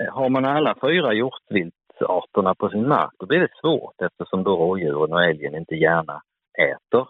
eh, 0.00 0.14
har 0.14 0.28
man 0.28 0.44
alla 0.44 0.74
fyra 0.80 1.14
hjortvilt 1.14 1.74
arterna 2.04 2.54
på 2.54 2.68
sin 2.70 2.88
mark, 2.88 3.12
då 3.18 3.26
blir 3.26 3.40
det 3.40 3.58
svårt 3.60 4.02
eftersom 4.02 4.42
då 4.42 4.56
rådjuren 4.56 5.12
och 5.12 5.24
älgen 5.24 5.54
inte 5.54 5.74
gärna 5.74 6.22
äter 6.58 7.08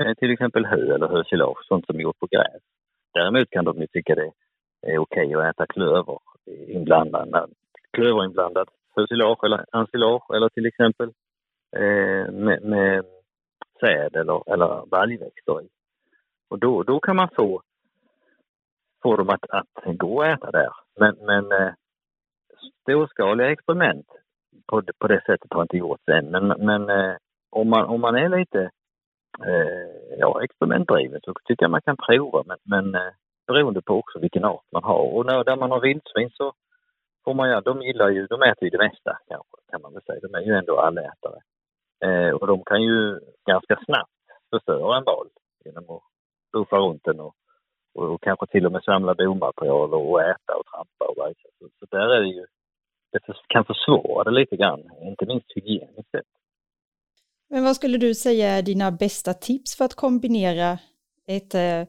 eh, 0.00 0.14
till 0.14 0.30
exempel 0.30 0.66
hö 0.66 0.94
eller 0.94 1.08
hösilage, 1.08 1.66
sånt 1.68 1.86
som 1.86 1.96
är 1.96 2.00
gjort 2.00 2.18
på 2.18 2.26
gräs. 2.26 2.62
Däremot 3.14 3.50
kan 3.50 3.64
de 3.64 3.80
ju 3.80 3.86
tycka 3.86 4.14
det 4.14 4.32
är 4.86 4.98
okej 4.98 5.34
att 5.34 5.44
äta 5.44 5.66
klöver 5.66 6.18
inblandad, 6.68 7.52
klöverinblandad 7.92 8.68
hösilage 8.96 9.44
eller 9.44 9.64
ensilage 9.72 10.34
eller 10.34 10.48
till 10.48 10.66
exempel 10.66 11.08
eh, 11.76 12.32
med, 12.32 12.62
med 12.62 13.04
säd 13.80 14.16
eller, 14.16 14.52
eller 14.52 14.86
baljväxter 14.86 15.62
i. 15.62 15.68
Och 16.50 16.58
då, 16.58 16.82
då 16.82 17.00
kan 17.00 17.16
man 17.16 17.28
få, 17.36 17.62
få 19.02 19.16
dem 19.16 19.28
att, 19.30 19.50
att 19.50 19.98
gå 19.98 20.16
och 20.16 20.26
äta 20.26 20.50
där. 20.50 20.72
Men, 21.00 21.16
men 21.20 21.52
eh, 21.52 21.72
storskaliga 22.82 23.50
experiment 23.50 24.06
på, 24.66 24.82
på 24.98 25.08
det 25.08 25.22
sättet 25.26 25.52
har 25.52 25.62
inte 25.62 25.76
gjorts 25.76 26.08
än. 26.08 26.30
Men, 26.30 26.46
men 26.48 26.90
eh, 26.90 27.16
om, 27.50 27.70
man, 27.70 27.84
om 27.84 28.00
man 28.00 28.16
är 28.16 28.28
lite 28.28 28.70
eh, 29.46 30.18
ja, 30.18 30.44
experimentdriven 30.44 31.20
så 31.24 31.34
tycker 31.44 31.64
jag 31.64 31.70
man 31.70 31.82
kan 31.82 31.96
prova. 31.96 32.42
Men, 32.46 32.58
men 32.62 32.94
eh, 32.94 33.12
beroende 33.46 33.82
på 33.82 33.94
också 33.94 34.18
vilken 34.18 34.44
art 34.44 34.64
man 34.72 34.84
har. 34.84 35.14
Och 35.14 35.26
när, 35.26 35.44
där 35.44 35.56
man 35.56 35.70
har 35.70 35.80
vildsvin 35.80 36.30
så 36.32 36.52
får 37.24 37.34
man 37.34 37.48
ja, 37.48 37.60
de 37.60 37.82
gillar 37.82 38.08
ju, 38.08 38.26
de 38.26 38.42
äter 38.42 38.64
ju 38.64 38.70
det 38.70 38.78
mesta 38.88 39.18
kanske, 39.28 39.56
kan 39.70 39.82
man 39.82 39.92
väl 39.92 40.02
säga. 40.02 40.20
De 40.22 40.34
är 40.34 40.40
ju 40.40 40.54
ändå 40.54 40.80
allätare. 40.80 41.40
Eh, 42.04 42.30
och 42.30 42.46
de 42.46 42.64
kan 42.64 42.82
ju 42.82 43.20
ganska 43.46 43.78
snabbt 43.84 44.12
förstöra 44.50 44.96
en 44.96 45.04
val 45.04 45.28
genom 45.64 45.90
att 45.90 46.02
buffa 46.52 46.76
runt 46.76 47.04
den 47.04 47.20
och, 47.20 47.34
och, 47.98 48.14
och, 48.14 48.22
kanske 48.22 48.46
till 48.46 48.66
och 48.66 48.72
med 48.72 48.82
samla 48.82 49.14
bomaterial 49.14 49.94
och, 49.94 50.22
äta 50.22 50.52
och 50.58 50.66
trampa 50.66 51.04
och 51.08 51.16
bajsa. 51.16 51.48
Så, 51.58 51.68
så 51.78 51.86
där 51.96 52.08
är 52.08 52.20
det 52.20 52.28
ju, 52.28 52.46
det 53.12 53.20
kan 53.48 53.64
försvåra 53.64 54.24
det 54.24 54.30
lite 54.30 54.56
grann, 54.56 54.82
inte 55.02 55.26
minst 55.26 55.46
hygieniskt 55.54 56.10
sett. 56.10 56.26
Men 57.50 57.64
vad 57.64 57.76
skulle 57.76 57.98
du 57.98 58.14
säga 58.14 58.48
är 58.48 58.62
dina 58.62 58.90
bästa 58.90 59.34
tips 59.34 59.76
för 59.76 59.84
att 59.84 59.94
kombinera 59.94 60.78
ett 61.26 61.54
eh, 61.54 61.84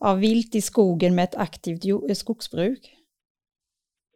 ja, 0.00 0.14
vilt 0.14 0.54
i 0.54 0.60
skogen 0.60 1.14
med 1.14 1.24
ett 1.24 1.38
aktivt 1.38 1.84
eh, 1.84 2.14
skogsbruk? 2.14 2.96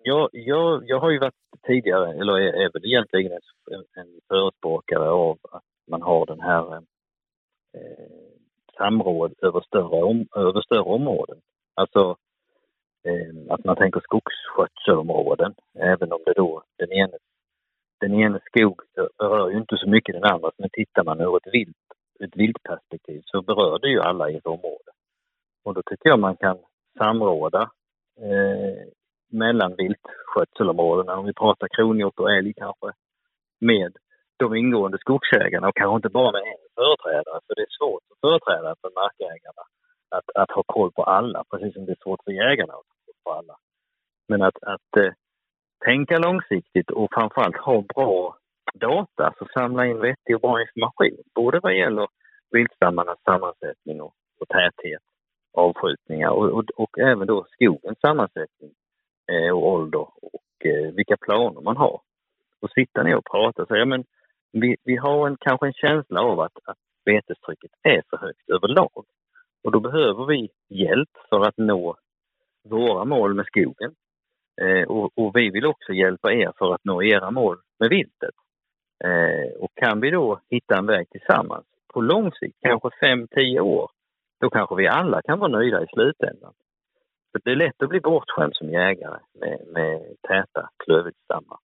Ja, 0.02 0.28
jag, 0.32 0.82
jag 0.86 1.00
har 1.00 1.10
ju 1.10 1.18
varit 1.18 1.34
tidigare, 1.66 2.14
eller 2.20 2.32
är, 2.32 2.52
är 2.52 2.72
väl 2.72 2.84
egentligen 2.84 3.32
en, 3.70 4.02
en 4.02 4.20
förespråkare 4.28 5.08
av 5.10 5.38
att 5.50 5.64
man 5.90 6.02
har 6.02 6.26
den 6.26 6.40
här 6.40 6.76
eh, 6.76 8.35
samråd 8.76 9.34
över 9.42 9.60
större, 9.60 10.02
om, 10.02 10.26
över 10.36 10.60
större 10.60 10.80
områden. 10.80 11.36
Alltså 11.74 12.16
eh, 13.04 13.52
att 13.54 13.64
man 13.64 13.76
tänker 13.76 14.00
skogsskötselområden, 14.00 15.54
även 15.78 16.12
om 16.12 16.22
det 16.26 16.32
då 16.32 16.62
den 16.78 16.92
ena, 16.92 17.16
den 18.00 18.14
ena 18.14 18.38
skog 18.38 18.80
berör 19.18 19.50
ju 19.50 19.56
inte 19.56 19.76
så 19.76 19.88
mycket 19.88 20.14
den 20.14 20.24
andra, 20.24 20.50
men 20.58 20.70
tittar 20.72 21.04
man 21.04 21.20
ur 21.20 21.36
ett 21.36 21.54
vilt, 21.54 21.76
ett 22.24 22.36
viltperspektiv 22.36 23.22
så 23.24 23.42
berör 23.42 23.78
det 23.78 23.88
ju 23.88 24.00
alla 24.00 24.30
i 24.30 24.36
ett 24.36 24.46
område. 24.46 24.90
Och 25.64 25.74
då 25.74 25.82
tycker 25.82 26.08
jag 26.08 26.18
man 26.18 26.36
kan 26.36 26.58
samråda 26.98 27.70
eh, 28.20 28.88
mellan 29.30 29.74
viltskötselområdena, 29.76 31.18
om 31.18 31.26
vi 31.26 31.32
pratar 31.32 31.68
kronhjort 31.68 32.18
och 32.18 32.32
älg 32.32 32.52
kanske, 32.56 32.86
med 33.60 33.96
de 34.36 34.54
ingående 34.54 34.98
skogsägarna 34.98 35.68
och 35.68 35.76
kanske 35.76 35.96
inte 35.96 36.08
bara 36.08 36.32
med 36.32 36.42
en 36.42 36.74
företrädare, 36.74 37.40
för 37.46 37.54
det 37.54 37.62
är 37.62 37.76
svårt 37.78 38.02
för 38.08 38.16
företrädare 38.28 38.74
för 38.80 38.90
markägarna 39.02 39.62
att, 40.16 40.28
att 40.34 40.50
ha 40.50 40.62
koll 40.66 40.92
på 40.92 41.02
alla, 41.02 41.44
precis 41.50 41.74
som 41.74 41.86
det 41.86 41.92
är 41.92 42.02
svårt 42.02 42.24
för 42.24 42.32
jägarna 42.32 42.72
att 42.72 42.86
ha 42.90 42.96
koll 43.04 43.14
på 43.24 43.32
alla. 43.32 43.56
Men 44.28 44.42
att, 44.42 44.62
att 44.62 44.96
eh, 44.96 45.12
tänka 45.84 46.18
långsiktigt 46.18 46.90
och 46.90 47.08
framförallt 47.14 47.56
ha 47.56 47.84
bra 47.94 48.36
data, 48.74 49.26
alltså 49.26 49.46
samla 49.54 49.86
in 49.86 50.00
vettig 50.00 50.34
och 50.34 50.40
bra 50.40 50.60
information, 50.60 51.22
både 51.34 51.60
vad 51.60 51.76
gäller 51.76 52.06
viltstammarnas 52.50 53.18
sammansättning 53.24 54.00
och, 54.00 54.14
och 54.40 54.48
täthet, 54.48 55.02
avskjutningar 55.52 56.30
och, 56.30 56.48
och, 56.48 56.64
och, 56.76 56.98
även 56.98 57.26
då 57.26 57.46
skogens 57.50 58.00
sammansättning 58.00 58.70
eh, 59.32 59.52
och 59.52 59.66
ålder 59.68 60.06
och 60.22 60.66
eh, 60.66 60.92
vilka 60.92 61.16
planer 61.16 61.60
man 61.60 61.76
har. 61.76 62.00
Och 62.60 62.70
sitta 62.70 63.02
ner 63.02 63.16
och 63.16 63.24
prata 63.24 63.62
och 63.62 63.68
säga, 63.68 63.84
men 63.84 64.04
vi, 64.52 64.76
vi 64.84 64.96
har 64.96 65.26
en, 65.26 65.36
kanske 65.40 65.66
en 65.66 65.72
känsla 65.72 66.20
av 66.20 66.40
att, 66.40 66.56
att 66.64 66.78
betestrycket 67.04 67.70
är 67.82 68.02
för 68.10 68.16
högt 68.16 68.50
överlag. 68.50 69.04
Och 69.64 69.72
då 69.72 69.80
behöver 69.80 70.26
vi 70.26 70.48
hjälp 70.68 71.10
för 71.30 71.40
att 71.40 71.56
nå 71.56 71.96
våra 72.68 73.04
mål 73.04 73.34
med 73.34 73.46
skogen. 73.46 73.94
Eh, 74.60 74.88
och, 74.88 75.18
och, 75.18 75.36
vi 75.36 75.50
vill 75.50 75.66
också 75.66 75.92
hjälpa 75.92 76.32
er 76.32 76.52
för 76.58 76.74
att 76.74 76.84
nå 76.84 77.02
era 77.02 77.30
mål 77.30 77.58
med 77.78 77.90
viltet. 77.90 78.34
Eh, 79.04 79.60
och 79.60 79.70
kan 79.74 80.00
vi 80.00 80.10
då 80.10 80.40
hitta 80.50 80.78
en 80.78 80.86
väg 80.86 81.10
tillsammans 81.10 81.66
på 81.92 82.00
lång 82.00 82.32
sikt, 82.32 82.56
kanske 82.60 82.88
5-10 82.88 83.60
år, 83.60 83.90
då 84.40 84.50
kanske 84.50 84.74
vi 84.76 84.86
alla 84.86 85.22
kan 85.22 85.38
vara 85.38 85.50
nöjda 85.50 85.82
i 85.82 85.86
slutändan. 85.86 86.52
För 87.32 87.40
det 87.44 87.50
är 87.50 87.56
lätt 87.56 87.82
att 87.82 87.88
bli 87.88 88.00
bortskämd 88.00 88.56
som 88.56 88.70
jägare 88.70 89.18
med, 89.40 89.60
med 89.66 90.16
täta 90.28 90.68
klövviltstammar. 90.84 91.58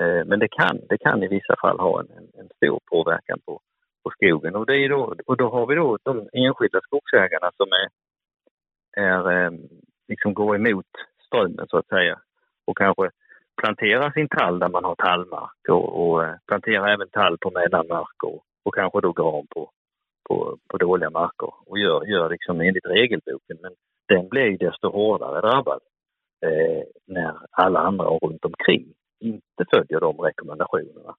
Eh, 0.00 0.24
men 0.24 0.38
det 0.38 0.48
kan, 0.48 0.80
det 0.88 0.98
kan 0.98 1.22
i 1.22 1.28
vissa 1.28 1.54
fall 1.60 1.78
ha 1.78 2.00
en, 2.00 2.08
en, 2.38 2.48
stor 2.56 2.80
påverkan 2.90 3.38
på, 3.46 3.60
på 4.04 4.10
skogen. 4.10 4.56
Och, 4.56 4.66
det 4.66 4.76
är 4.76 4.88
då, 4.88 5.14
och 5.26 5.36
då 5.36 5.48
har 5.48 5.66
vi 5.66 5.74
då 5.74 5.98
de 6.02 6.28
enskilda 6.32 6.80
skogsägarna 6.80 7.50
som 7.56 7.68
är, 7.82 7.88
är 9.02 9.30
eh, 9.32 9.50
liksom 10.08 10.34
går 10.34 10.56
emot 10.56 10.86
strömmen 11.26 11.66
så 11.68 11.78
att 11.78 11.88
säga 11.88 12.18
och 12.64 12.76
kanske 12.76 13.10
planterar 13.62 14.10
sin 14.10 14.28
tall 14.28 14.58
där 14.58 14.68
man 14.68 14.84
har 14.84 14.94
tallmark 14.94 15.68
och, 15.68 16.08
och 16.08 16.24
eh, 16.24 16.34
planterar 16.46 16.88
även 16.88 17.08
tall 17.08 17.38
på 17.38 17.50
mellanmark 17.50 18.22
och, 18.22 18.42
och 18.64 18.74
kanske 18.74 19.00
då 19.00 19.12
gran 19.12 19.46
på, 19.54 19.70
på, 20.28 20.58
på 20.68 20.76
dåliga 20.78 21.10
marker 21.10 21.52
och 21.66 21.78
gör, 21.78 22.04
gör 22.04 22.30
liksom 22.30 22.60
enligt 22.60 22.86
regelboken. 22.86 23.58
Men 23.62 23.72
den 24.08 24.28
blir 24.28 24.46
ju 24.46 24.56
desto 24.56 24.90
hårdare 24.90 25.40
drabbad 25.40 25.80
eh, 26.46 26.82
när 27.06 27.34
alla 27.50 27.80
andra 27.80 28.04
runt 28.04 28.44
omkring 28.44 28.94
inte 29.20 29.64
följer 29.70 30.00
de 30.00 30.16
rekommendationerna. 30.20 31.14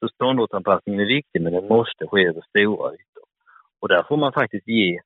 Så 0.00 0.08
ståndortsanpassningen 0.08 1.00
är 1.00 1.06
viktig 1.06 1.42
men 1.42 1.52
den 1.52 1.68
måste 1.68 2.06
ske 2.06 2.26
över 2.26 2.42
stora 2.48 2.92
ytor. 2.94 3.24
Och 3.80 3.88
där 3.88 4.02
får 4.08 4.16
man 4.16 4.32
faktiskt 4.32 4.68
ge 4.68 5.00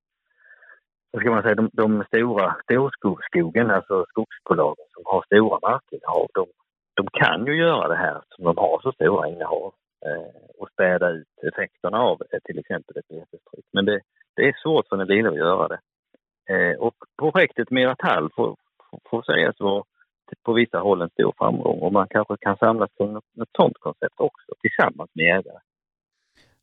vad 1.12 1.22
ska 1.22 1.30
man 1.30 1.42
säga, 1.42 1.54
de, 1.54 1.70
de 1.72 2.04
stora 2.06 2.56
storskogen, 2.64 3.70
alltså 3.70 4.04
skogsbolagen 4.08 4.86
som 4.94 5.02
har 5.06 5.22
stora 5.22 5.58
markinnehav, 5.62 6.26
de, 6.34 6.46
de 6.94 7.06
kan 7.12 7.46
ju 7.46 7.56
göra 7.56 7.88
det 7.88 7.96
här 7.96 8.22
som 8.28 8.44
de 8.44 8.56
har 8.56 8.80
så 8.82 8.92
stora 8.92 9.28
innehav 9.28 9.74
eh, 10.06 10.34
och 10.58 10.70
städa 10.72 11.10
ut 11.10 11.28
effekterna 11.52 11.98
av 11.98 12.22
eh, 12.32 12.38
till 12.44 12.58
exempel 12.58 12.96
ett 12.96 13.08
betestryck. 13.08 13.66
Men 13.72 13.84
det, 13.84 14.00
det 14.36 14.42
är 14.42 14.56
svårt 14.62 14.88
för 14.88 14.96
den 14.96 15.06
lilla 15.06 15.28
att 15.28 15.36
göra 15.36 15.68
det. 15.68 15.80
Eh, 16.54 16.78
och 16.78 16.94
projektet 17.18 17.70
Mera 17.70 17.94
tall 17.94 18.30
får, 18.36 18.56
får 19.10 19.22
sägas 19.22 19.60
vara 19.60 19.84
på 20.44 20.52
vissa 20.52 20.78
håll 20.78 21.02
en 21.02 21.10
stor 21.10 21.34
framgång 21.38 21.78
och 21.78 21.92
man 21.92 22.06
kanske 22.10 22.36
kan 22.40 22.56
samlas 22.56 22.90
kring 22.96 23.16
ett 23.16 23.48
sådant 23.56 23.78
koncept 23.78 24.14
också 24.16 24.52
tillsammans 24.60 25.10
med 25.14 25.24
jägare. 25.24 25.58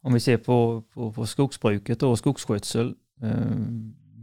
Om 0.02 0.14
vi 0.14 0.20
ser 0.20 0.38
på, 0.38 0.84
på, 0.94 1.12
på 1.12 1.26
skogsbruket 1.26 2.04
och 2.04 2.18
skogsskötsel, 2.18 2.96
eh, 3.22 3.30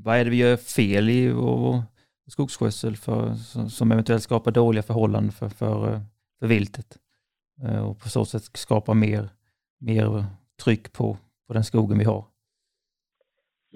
vad 0.05 0.17
är 0.17 0.25
det 0.25 0.31
vi 0.31 0.37
gör 0.37 0.57
fel 0.57 1.09
i 1.09 1.33
vår 1.33 1.83
skogsskötsel 2.27 2.97
för, 2.97 3.35
som 3.69 3.93
eventuellt 3.93 4.23
skapar 4.23 4.51
dåliga 4.51 4.83
förhållanden 4.83 5.33
för, 5.33 5.49
för, 5.49 5.93
eh, 5.93 6.01
för 6.39 6.47
viltet 6.47 6.99
eh, 7.63 7.89
och 7.89 7.99
på 8.01 8.09
så 8.09 8.25
sätt 8.25 8.43
skapar 8.43 8.95
mer, 8.95 9.29
mer 9.79 10.25
tryck 10.65 10.93
på, 10.93 11.19
på 11.47 11.53
den 11.53 11.65
skogen 11.65 11.99
vi 11.99 12.05
har? 12.05 12.25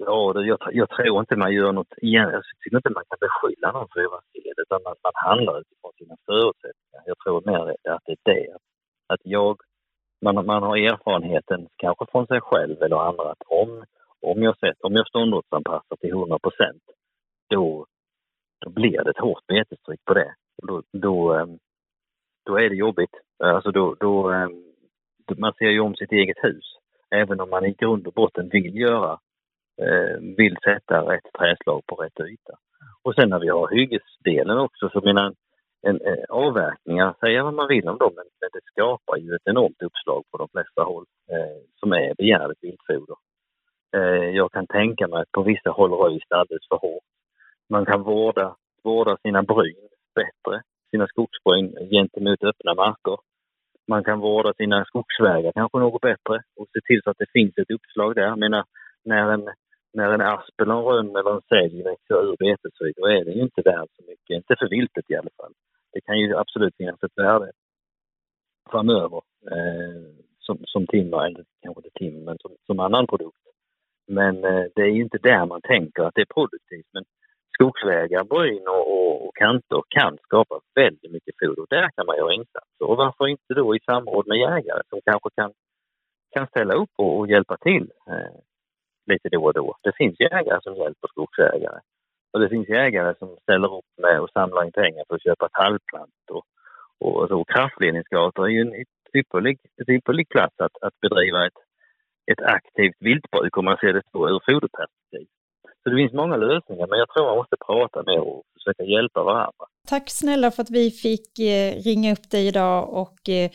Ja, 0.05 0.33
det, 0.33 0.45
jag, 0.45 0.59
jag, 0.71 0.89
tror 0.89 1.19
inte 1.19 1.35
man 1.35 1.53
gör 1.53 1.71
något 1.71 1.93
igen. 1.97 2.29
Jag 2.33 2.43
tycker 2.63 2.77
inte 2.77 2.89
man 2.89 3.03
kan 3.09 3.17
beskylla 3.27 3.71
någon 3.71 3.87
för 3.87 3.99
att 3.99 4.03
göra 4.03 4.21
fel, 4.33 4.55
utan 4.63 4.83
man, 4.83 4.95
man 5.03 5.11
handlar 5.15 5.59
utifrån 5.59 5.91
sina 5.97 6.15
förutsättningar. 6.25 7.03
Jag 7.05 7.17
tror 7.17 7.41
mer 7.45 7.75
att 7.95 8.01
det 8.05 8.11
är 8.11 8.33
det. 8.33 8.57
Att 9.07 9.19
jag, 9.23 9.57
man, 10.21 10.45
man 10.45 10.63
har 10.63 10.77
erfarenheten, 10.77 11.67
kanske 11.75 12.05
från 12.11 12.27
sig 12.27 12.41
själv 12.41 12.81
eller 12.81 12.95
andra, 12.95 13.31
att 13.31 13.43
om, 13.47 13.85
om 14.21 14.43
jag, 14.43 14.57
sett, 14.57 14.81
om 14.81 14.93
jag 14.93 15.07
ståndortsanpassar 15.07 15.95
till 15.99 16.09
100 16.09 16.39
procent, 16.39 16.83
då, 17.49 17.85
då 18.65 18.69
blir 18.69 19.03
det 19.03 19.09
ett 19.09 19.25
hårt 19.27 19.47
betestryck 19.47 20.05
på 20.05 20.13
det. 20.13 20.33
Då, 20.67 20.81
då, 20.93 21.33
ehm, 21.33 21.59
då 22.45 22.57
är 22.57 22.69
det 22.69 22.75
jobbigt. 22.75 23.15
Alltså 23.43 23.71
då, 23.71 23.95
då, 23.99 24.29
ehm, 24.29 24.63
man 25.37 25.53
ser 25.53 25.69
ju 25.69 25.79
om 25.79 25.95
sitt 25.95 26.11
eget 26.11 26.37
hus. 26.43 26.65
Även 27.09 27.39
om 27.39 27.49
man 27.49 27.65
i 27.65 27.73
grund 27.73 28.07
och 28.07 28.13
botten 28.13 28.49
vill 28.49 28.75
göra 28.75 29.19
Eh, 29.87 30.15
vill 30.37 30.57
sätta 30.63 31.01
rätt 31.11 31.33
träslag 31.37 31.81
på 31.87 31.95
rätt 31.95 32.19
yta. 32.19 32.53
Och 33.03 33.15
sen 33.15 33.29
när 33.29 33.39
vi 33.39 33.49
har 33.49 33.67
hyggesdelen 33.75 34.57
också 34.57 34.89
så 34.89 35.01
menar 35.01 35.25
en, 35.25 35.35
en, 35.81 36.01
eh, 36.01 36.23
avverkningar, 36.29 37.15
säga 37.19 37.43
vad 37.43 37.53
man 37.53 37.67
vill 37.67 37.87
om 37.87 37.97
dem, 37.97 38.13
men, 38.15 38.25
men 38.41 38.49
det 38.53 38.61
skapar 38.71 39.17
ju 39.17 39.35
ett 39.35 39.47
enormt 39.51 39.81
uppslag 39.81 40.23
på 40.31 40.37
de 40.37 40.47
flesta 40.51 40.83
håll 40.83 41.05
eh, 41.31 41.61
som 41.79 41.93
är 41.93 42.15
begärligt 42.15 42.63
viltfoder. 42.63 43.15
Eh, 43.95 44.29
jag 44.35 44.51
kan 44.51 44.67
tänka 44.67 45.07
mig 45.07 45.21
att 45.21 45.31
på 45.31 45.43
vissa 45.43 45.69
håll 45.69 45.91
röjs 45.91 46.23
det 46.29 46.35
alldeles 46.35 46.67
för 46.69 46.77
hårt. 46.77 47.03
Man 47.69 47.85
kan 47.85 48.03
vårda, 48.03 48.55
vårda 48.83 49.17
sina 49.17 49.43
bryn 49.43 49.87
bättre, 50.15 50.61
sina 50.91 51.07
skogsbryn 51.07 51.89
gentemot 51.91 52.43
öppna 52.43 52.73
marker. 52.73 53.17
Man 53.87 54.03
kan 54.03 54.19
vårda 54.19 54.53
sina 54.53 54.85
skogsvägar 54.85 55.51
kanske 55.51 55.77
något 55.79 56.01
bättre 56.01 56.35
och 56.55 56.67
se 56.73 56.79
till 56.87 57.01
så 57.03 57.09
att 57.09 57.17
det 57.17 57.31
finns 57.33 57.57
ett 57.57 57.71
uppslag 57.71 58.15
där. 58.15 58.21
Jag 58.21 58.39
menar, 58.39 58.63
när 59.05 59.31
en, 59.31 59.49
när 59.93 60.09
en 60.13 60.21
asp 60.21 60.61
eller 60.61 60.73
en 60.73 60.83
rönn 60.83 61.15
eller 61.15 61.31
en 61.35 61.41
sälj 61.41 61.83
växer 61.83 62.23
ur 62.23 62.35
betet 62.39 62.73
då 62.97 63.05
är 63.07 63.25
det 63.25 63.31
ju 63.31 63.41
inte 63.41 63.61
värd 63.61 63.89
så 63.95 64.03
mycket. 64.07 64.35
Inte 64.35 64.55
för 64.59 64.69
viltet 64.69 65.05
i 65.11 65.15
alla 65.15 65.29
fall. 65.37 65.53
Det 65.93 66.01
kan 66.01 66.19
ju 66.19 66.35
absolut 66.35 66.75
finnas 66.77 67.03
ett 67.03 67.17
värde. 67.17 67.51
framöver 68.71 69.21
eh, 69.51 70.01
som, 70.39 70.57
som 70.65 70.87
timmer, 70.87 71.25
eller 71.25 71.45
kanske 71.61 71.79
inte 71.79 71.99
timmer, 71.99 72.21
men 72.25 72.37
som, 72.41 72.51
som 72.65 72.79
annan 72.79 73.07
produkt. 73.07 73.37
Men 74.07 74.43
eh, 74.43 74.65
det 74.75 74.81
är 74.81 75.01
inte 75.05 75.17
där 75.17 75.45
man 75.45 75.61
tänker 75.61 76.03
att 76.03 76.15
det 76.15 76.21
är 76.21 76.33
produktivt. 76.33 76.89
Men 76.93 77.03
skogsvägar, 77.53 78.23
bryn 78.23 78.67
och, 78.67 78.85
och, 78.93 79.27
och 79.27 79.35
kanter 79.35 79.81
kan 79.89 80.17
skapa 80.23 80.59
väldigt 80.75 81.11
mycket 81.11 81.35
foder. 81.39 81.65
Där 81.69 81.89
kan 81.95 82.05
man 82.05 82.17
göra 82.17 82.33
insatser. 82.33 82.85
Och 82.89 82.97
varför 82.97 83.27
inte 83.27 83.53
då 83.53 83.75
i 83.75 83.79
samråd 83.79 84.27
med 84.27 84.37
jägare 84.37 84.81
som 84.89 84.99
kanske 85.05 85.29
kan, 85.35 85.51
kan 86.35 86.47
ställa 86.47 86.73
upp 86.73 86.93
och, 86.97 87.17
och 87.19 87.27
hjälpa 87.27 87.57
till 87.57 87.91
eh, 88.07 88.35
lite 89.11 89.29
då 89.29 89.43
och 89.45 89.53
då. 89.53 89.75
Det 89.83 89.93
finns 89.99 90.15
jägare 90.19 90.59
som 90.63 90.75
hjälper 90.75 91.07
skogsägare. 91.07 91.79
Och 92.33 92.39
det 92.39 92.49
finns 92.49 92.69
jägare 92.69 93.13
som 93.19 93.29
ställer 93.41 93.69
upp 93.77 93.91
med 94.03 94.19
och 94.21 94.29
samlar 94.29 94.65
in 94.65 94.71
pengar 94.71 95.03
för 95.07 95.15
att 95.15 95.23
köpa 95.23 95.49
tallplant 95.49 96.25
och, 96.35 96.45
och 97.05 97.27
så. 97.29 97.43
Kraftledningsgator 97.43 98.45
är 98.45 98.49
ju 98.49 98.61
en 98.61 98.75
ypperlig, 99.19 99.59
ypperlig 99.87 100.29
plats 100.29 100.55
att, 100.65 100.75
att 100.81 100.99
bedriva 101.01 101.45
ett, 101.47 101.59
ett 102.31 102.41
aktivt 102.41 102.95
viltbruk 102.99 103.57
om 103.57 103.65
man 103.65 103.77
ser 103.77 103.93
det 103.93 104.01
så 104.11 104.29
ur 104.29 104.39
foderperspektiv. 104.45 105.27
Så 105.83 105.89
det 105.89 105.95
finns 105.95 106.13
många 106.13 106.35
lösningar, 106.35 106.87
men 106.87 106.99
jag 106.99 107.09
tror 107.09 107.25
man 107.25 107.37
måste 107.37 107.55
prata 107.65 108.03
med 108.03 108.19
och 108.19 108.43
försöka 108.53 108.83
hjälpa 108.83 109.23
varandra. 109.23 109.65
Tack 109.87 110.09
snälla 110.09 110.51
för 110.51 110.61
att 110.63 110.69
vi 110.69 110.91
fick 110.91 111.39
eh, 111.39 111.71
ringa 111.87 112.13
upp 112.13 112.29
dig 112.31 112.47
idag 112.47 112.93
och 112.93 113.29
eh, 113.29 113.49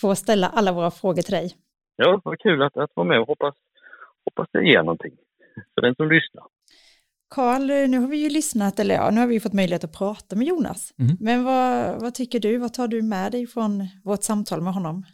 få 0.00 0.14
ställa 0.14 0.46
alla 0.48 0.72
våra 0.72 0.90
frågor 0.90 1.22
till 1.22 1.34
dig. 1.34 1.48
Ja, 1.96 2.20
vad 2.24 2.38
kul 2.38 2.62
att, 2.62 2.76
att 2.76 2.90
vara 2.94 3.08
med 3.08 3.20
och 3.20 3.28
hoppas, 3.28 3.54
hoppas 4.30 4.48
det 4.52 4.64
ger 4.64 4.82
någonting 4.82 5.12
för 5.74 5.82
den 5.82 5.94
som 5.94 6.08
lyssnar. 6.08 6.44
Karl, 7.30 7.66
nu 7.90 7.98
har 7.98 8.08
vi 8.08 8.16
ju 8.16 8.30
lyssnat, 8.30 8.78
eller 8.78 8.94
ja, 8.94 9.10
nu 9.10 9.20
har 9.20 9.26
vi 9.26 9.40
fått 9.40 9.52
möjlighet 9.52 9.84
att 9.84 9.92
prata 9.92 10.36
med 10.36 10.46
Jonas. 10.46 10.94
Mm. 10.98 11.16
Men 11.20 11.44
vad, 11.44 12.00
vad 12.00 12.14
tycker 12.14 12.40
du, 12.40 12.56
vad 12.56 12.74
tar 12.74 12.88
du 12.88 13.02
med 13.02 13.32
dig 13.32 13.46
från 13.46 13.86
vårt 14.04 14.22
samtal 14.22 14.60
med 14.60 14.74
honom? 14.74 15.04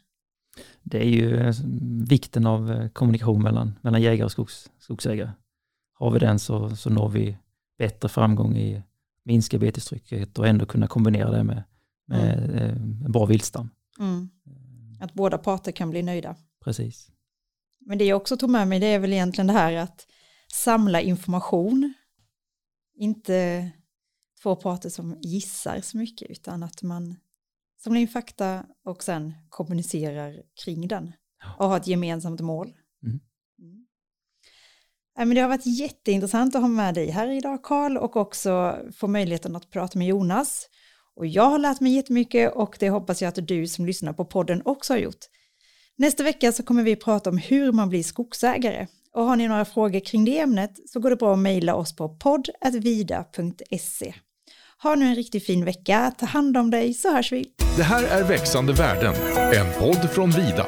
Det 0.83 0.99
är 0.99 1.09
ju 1.09 1.37
eh, 1.37 1.55
vikten 2.09 2.47
av 2.47 2.73
eh, 2.73 2.89
kommunikation 2.89 3.43
mellan, 3.43 3.79
mellan 3.83 4.03
jägare 4.03 4.25
och 4.25 4.33
skogs, 4.33 4.71
skogsägare. 4.79 5.31
Har 5.95 6.11
vi 6.11 6.19
den 6.19 6.39
så, 6.39 6.77
så 6.77 6.91
når 6.91 7.09
vi 7.09 7.39
bättre 7.79 8.09
framgång 8.09 8.57
i 8.57 8.83
minska 9.25 9.59
betestrycket 9.59 10.39
och 10.39 10.47
ändå 10.47 10.67
kunna 10.67 10.87
kombinera 10.87 11.31
det 11.31 11.45
med, 11.45 11.63
med 12.07 12.39
mm. 12.39 12.57
Eh, 12.57 12.71
en 13.05 13.13
bra 13.13 13.27
viltstam. 13.27 13.71
Mm. 13.99 14.29
Att 15.01 15.15
båda 15.15 15.39
parter 15.39 15.73
kan 15.73 15.91
bli 15.91 16.03
nöjda. 16.03 16.37
Precis. 16.65 17.11
Men 17.87 17.99
det 17.99 18.05
jag 18.05 18.17
också 18.17 18.37
tog 18.37 18.51
med 18.51 18.69
mig 18.69 18.81
det 18.81 18.87
är 18.87 18.99
väl 18.99 19.13
egentligen 19.13 19.47
det 19.47 19.53
här 19.53 19.77
att 19.77 20.07
samla 20.53 21.01
information 21.01 21.95
inte 22.97 23.71
två 24.43 24.57
parter 24.57 24.89
som 24.89 25.19
gissar 25.21 25.81
så 25.81 25.97
mycket 25.97 26.31
utan 26.31 26.63
att 26.63 26.83
man 26.83 27.17
samlar 27.83 28.01
in 28.01 28.09
fakta 28.09 28.67
och 28.85 29.03
sen 29.03 29.35
kommunicerar 29.49 30.43
kring 30.65 30.89
den 30.89 31.13
och 31.59 31.69
har 31.69 31.77
ett 31.77 31.87
gemensamt 31.87 32.41
mål. 32.41 32.69
Mm. 33.03 33.21
Mm. 33.59 33.87
men 35.17 35.35
det 35.35 35.41
har 35.41 35.49
varit 35.49 35.79
jätteintressant 35.79 36.55
att 36.55 36.61
ha 36.61 36.69
med 36.69 36.95
dig 36.95 37.11
här 37.11 37.29
idag 37.29 37.63
Karl 37.63 37.97
och 37.97 38.17
också 38.17 38.79
få 38.97 39.09
möjligheten 39.09 39.57
att 39.57 39.71
prata 39.71 39.99
med 39.99 40.09
Jonas. 40.09 40.69
Och 41.15 41.27
jag 41.27 41.51
har 41.51 41.59
lärt 41.59 41.81
mig 41.81 41.95
jättemycket 41.95 42.53
och 42.53 42.77
det 42.81 42.91
hoppas 42.91 43.23
jag 43.23 43.29
att 43.29 43.49
du 43.49 43.67
som 43.67 43.87
lyssnar 43.87 44.13
på 44.13 44.25
podden 44.25 44.63
också 44.65 44.93
har 44.93 44.99
gjort. 44.99 45.25
Nästa 45.99 46.23
vecka 46.23 46.53
så 46.53 46.63
kommer 46.63 46.83
vi 46.83 46.97
prata 46.97 47.31
om 47.31 47.39
hur 47.39 47.73
man 47.73 47.89
blir 47.89 48.03
skogsägare 48.03 48.87
och 49.15 49.25
har 49.25 49.37
ni 49.37 49.49
några 49.49 49.65
frågor 49.65 50.01
kring 50.01 50.25
det 50.25 50.39
ämnet 50.39 50.71
så 50.87 51.01
går 51.01 51.11
det 51.11 51.17
bra 51.17 51.33
att 51.33 51.39
mejla 51.39 51.75
oss 51.75 51.97
på 51.97 52.09
podd.vida.se. 52.09 54.15
Ha 54.83 54.95
nu 54.95 55.07
en 55.07 55.15
riktigt 55.15 55.47
fin 55.47 55.65
vecka, 55.65 56.13
ta 56.19 56.27
hand 56.27 56.57
om 56.57 56.71
dig 56.71 56.95
så 56.95 57.13
hörs 57.13 57.33
vi. 57.33 57.45
Det 57.77 57.83
här 57.83 58.05
är 58.05 58.25
Växande 58.25 58.73
världen, 58.73 59.15
en 59.55 59.81
podd 59.81 60.11
från 60.11 60.31
Vida. 60.31 60.67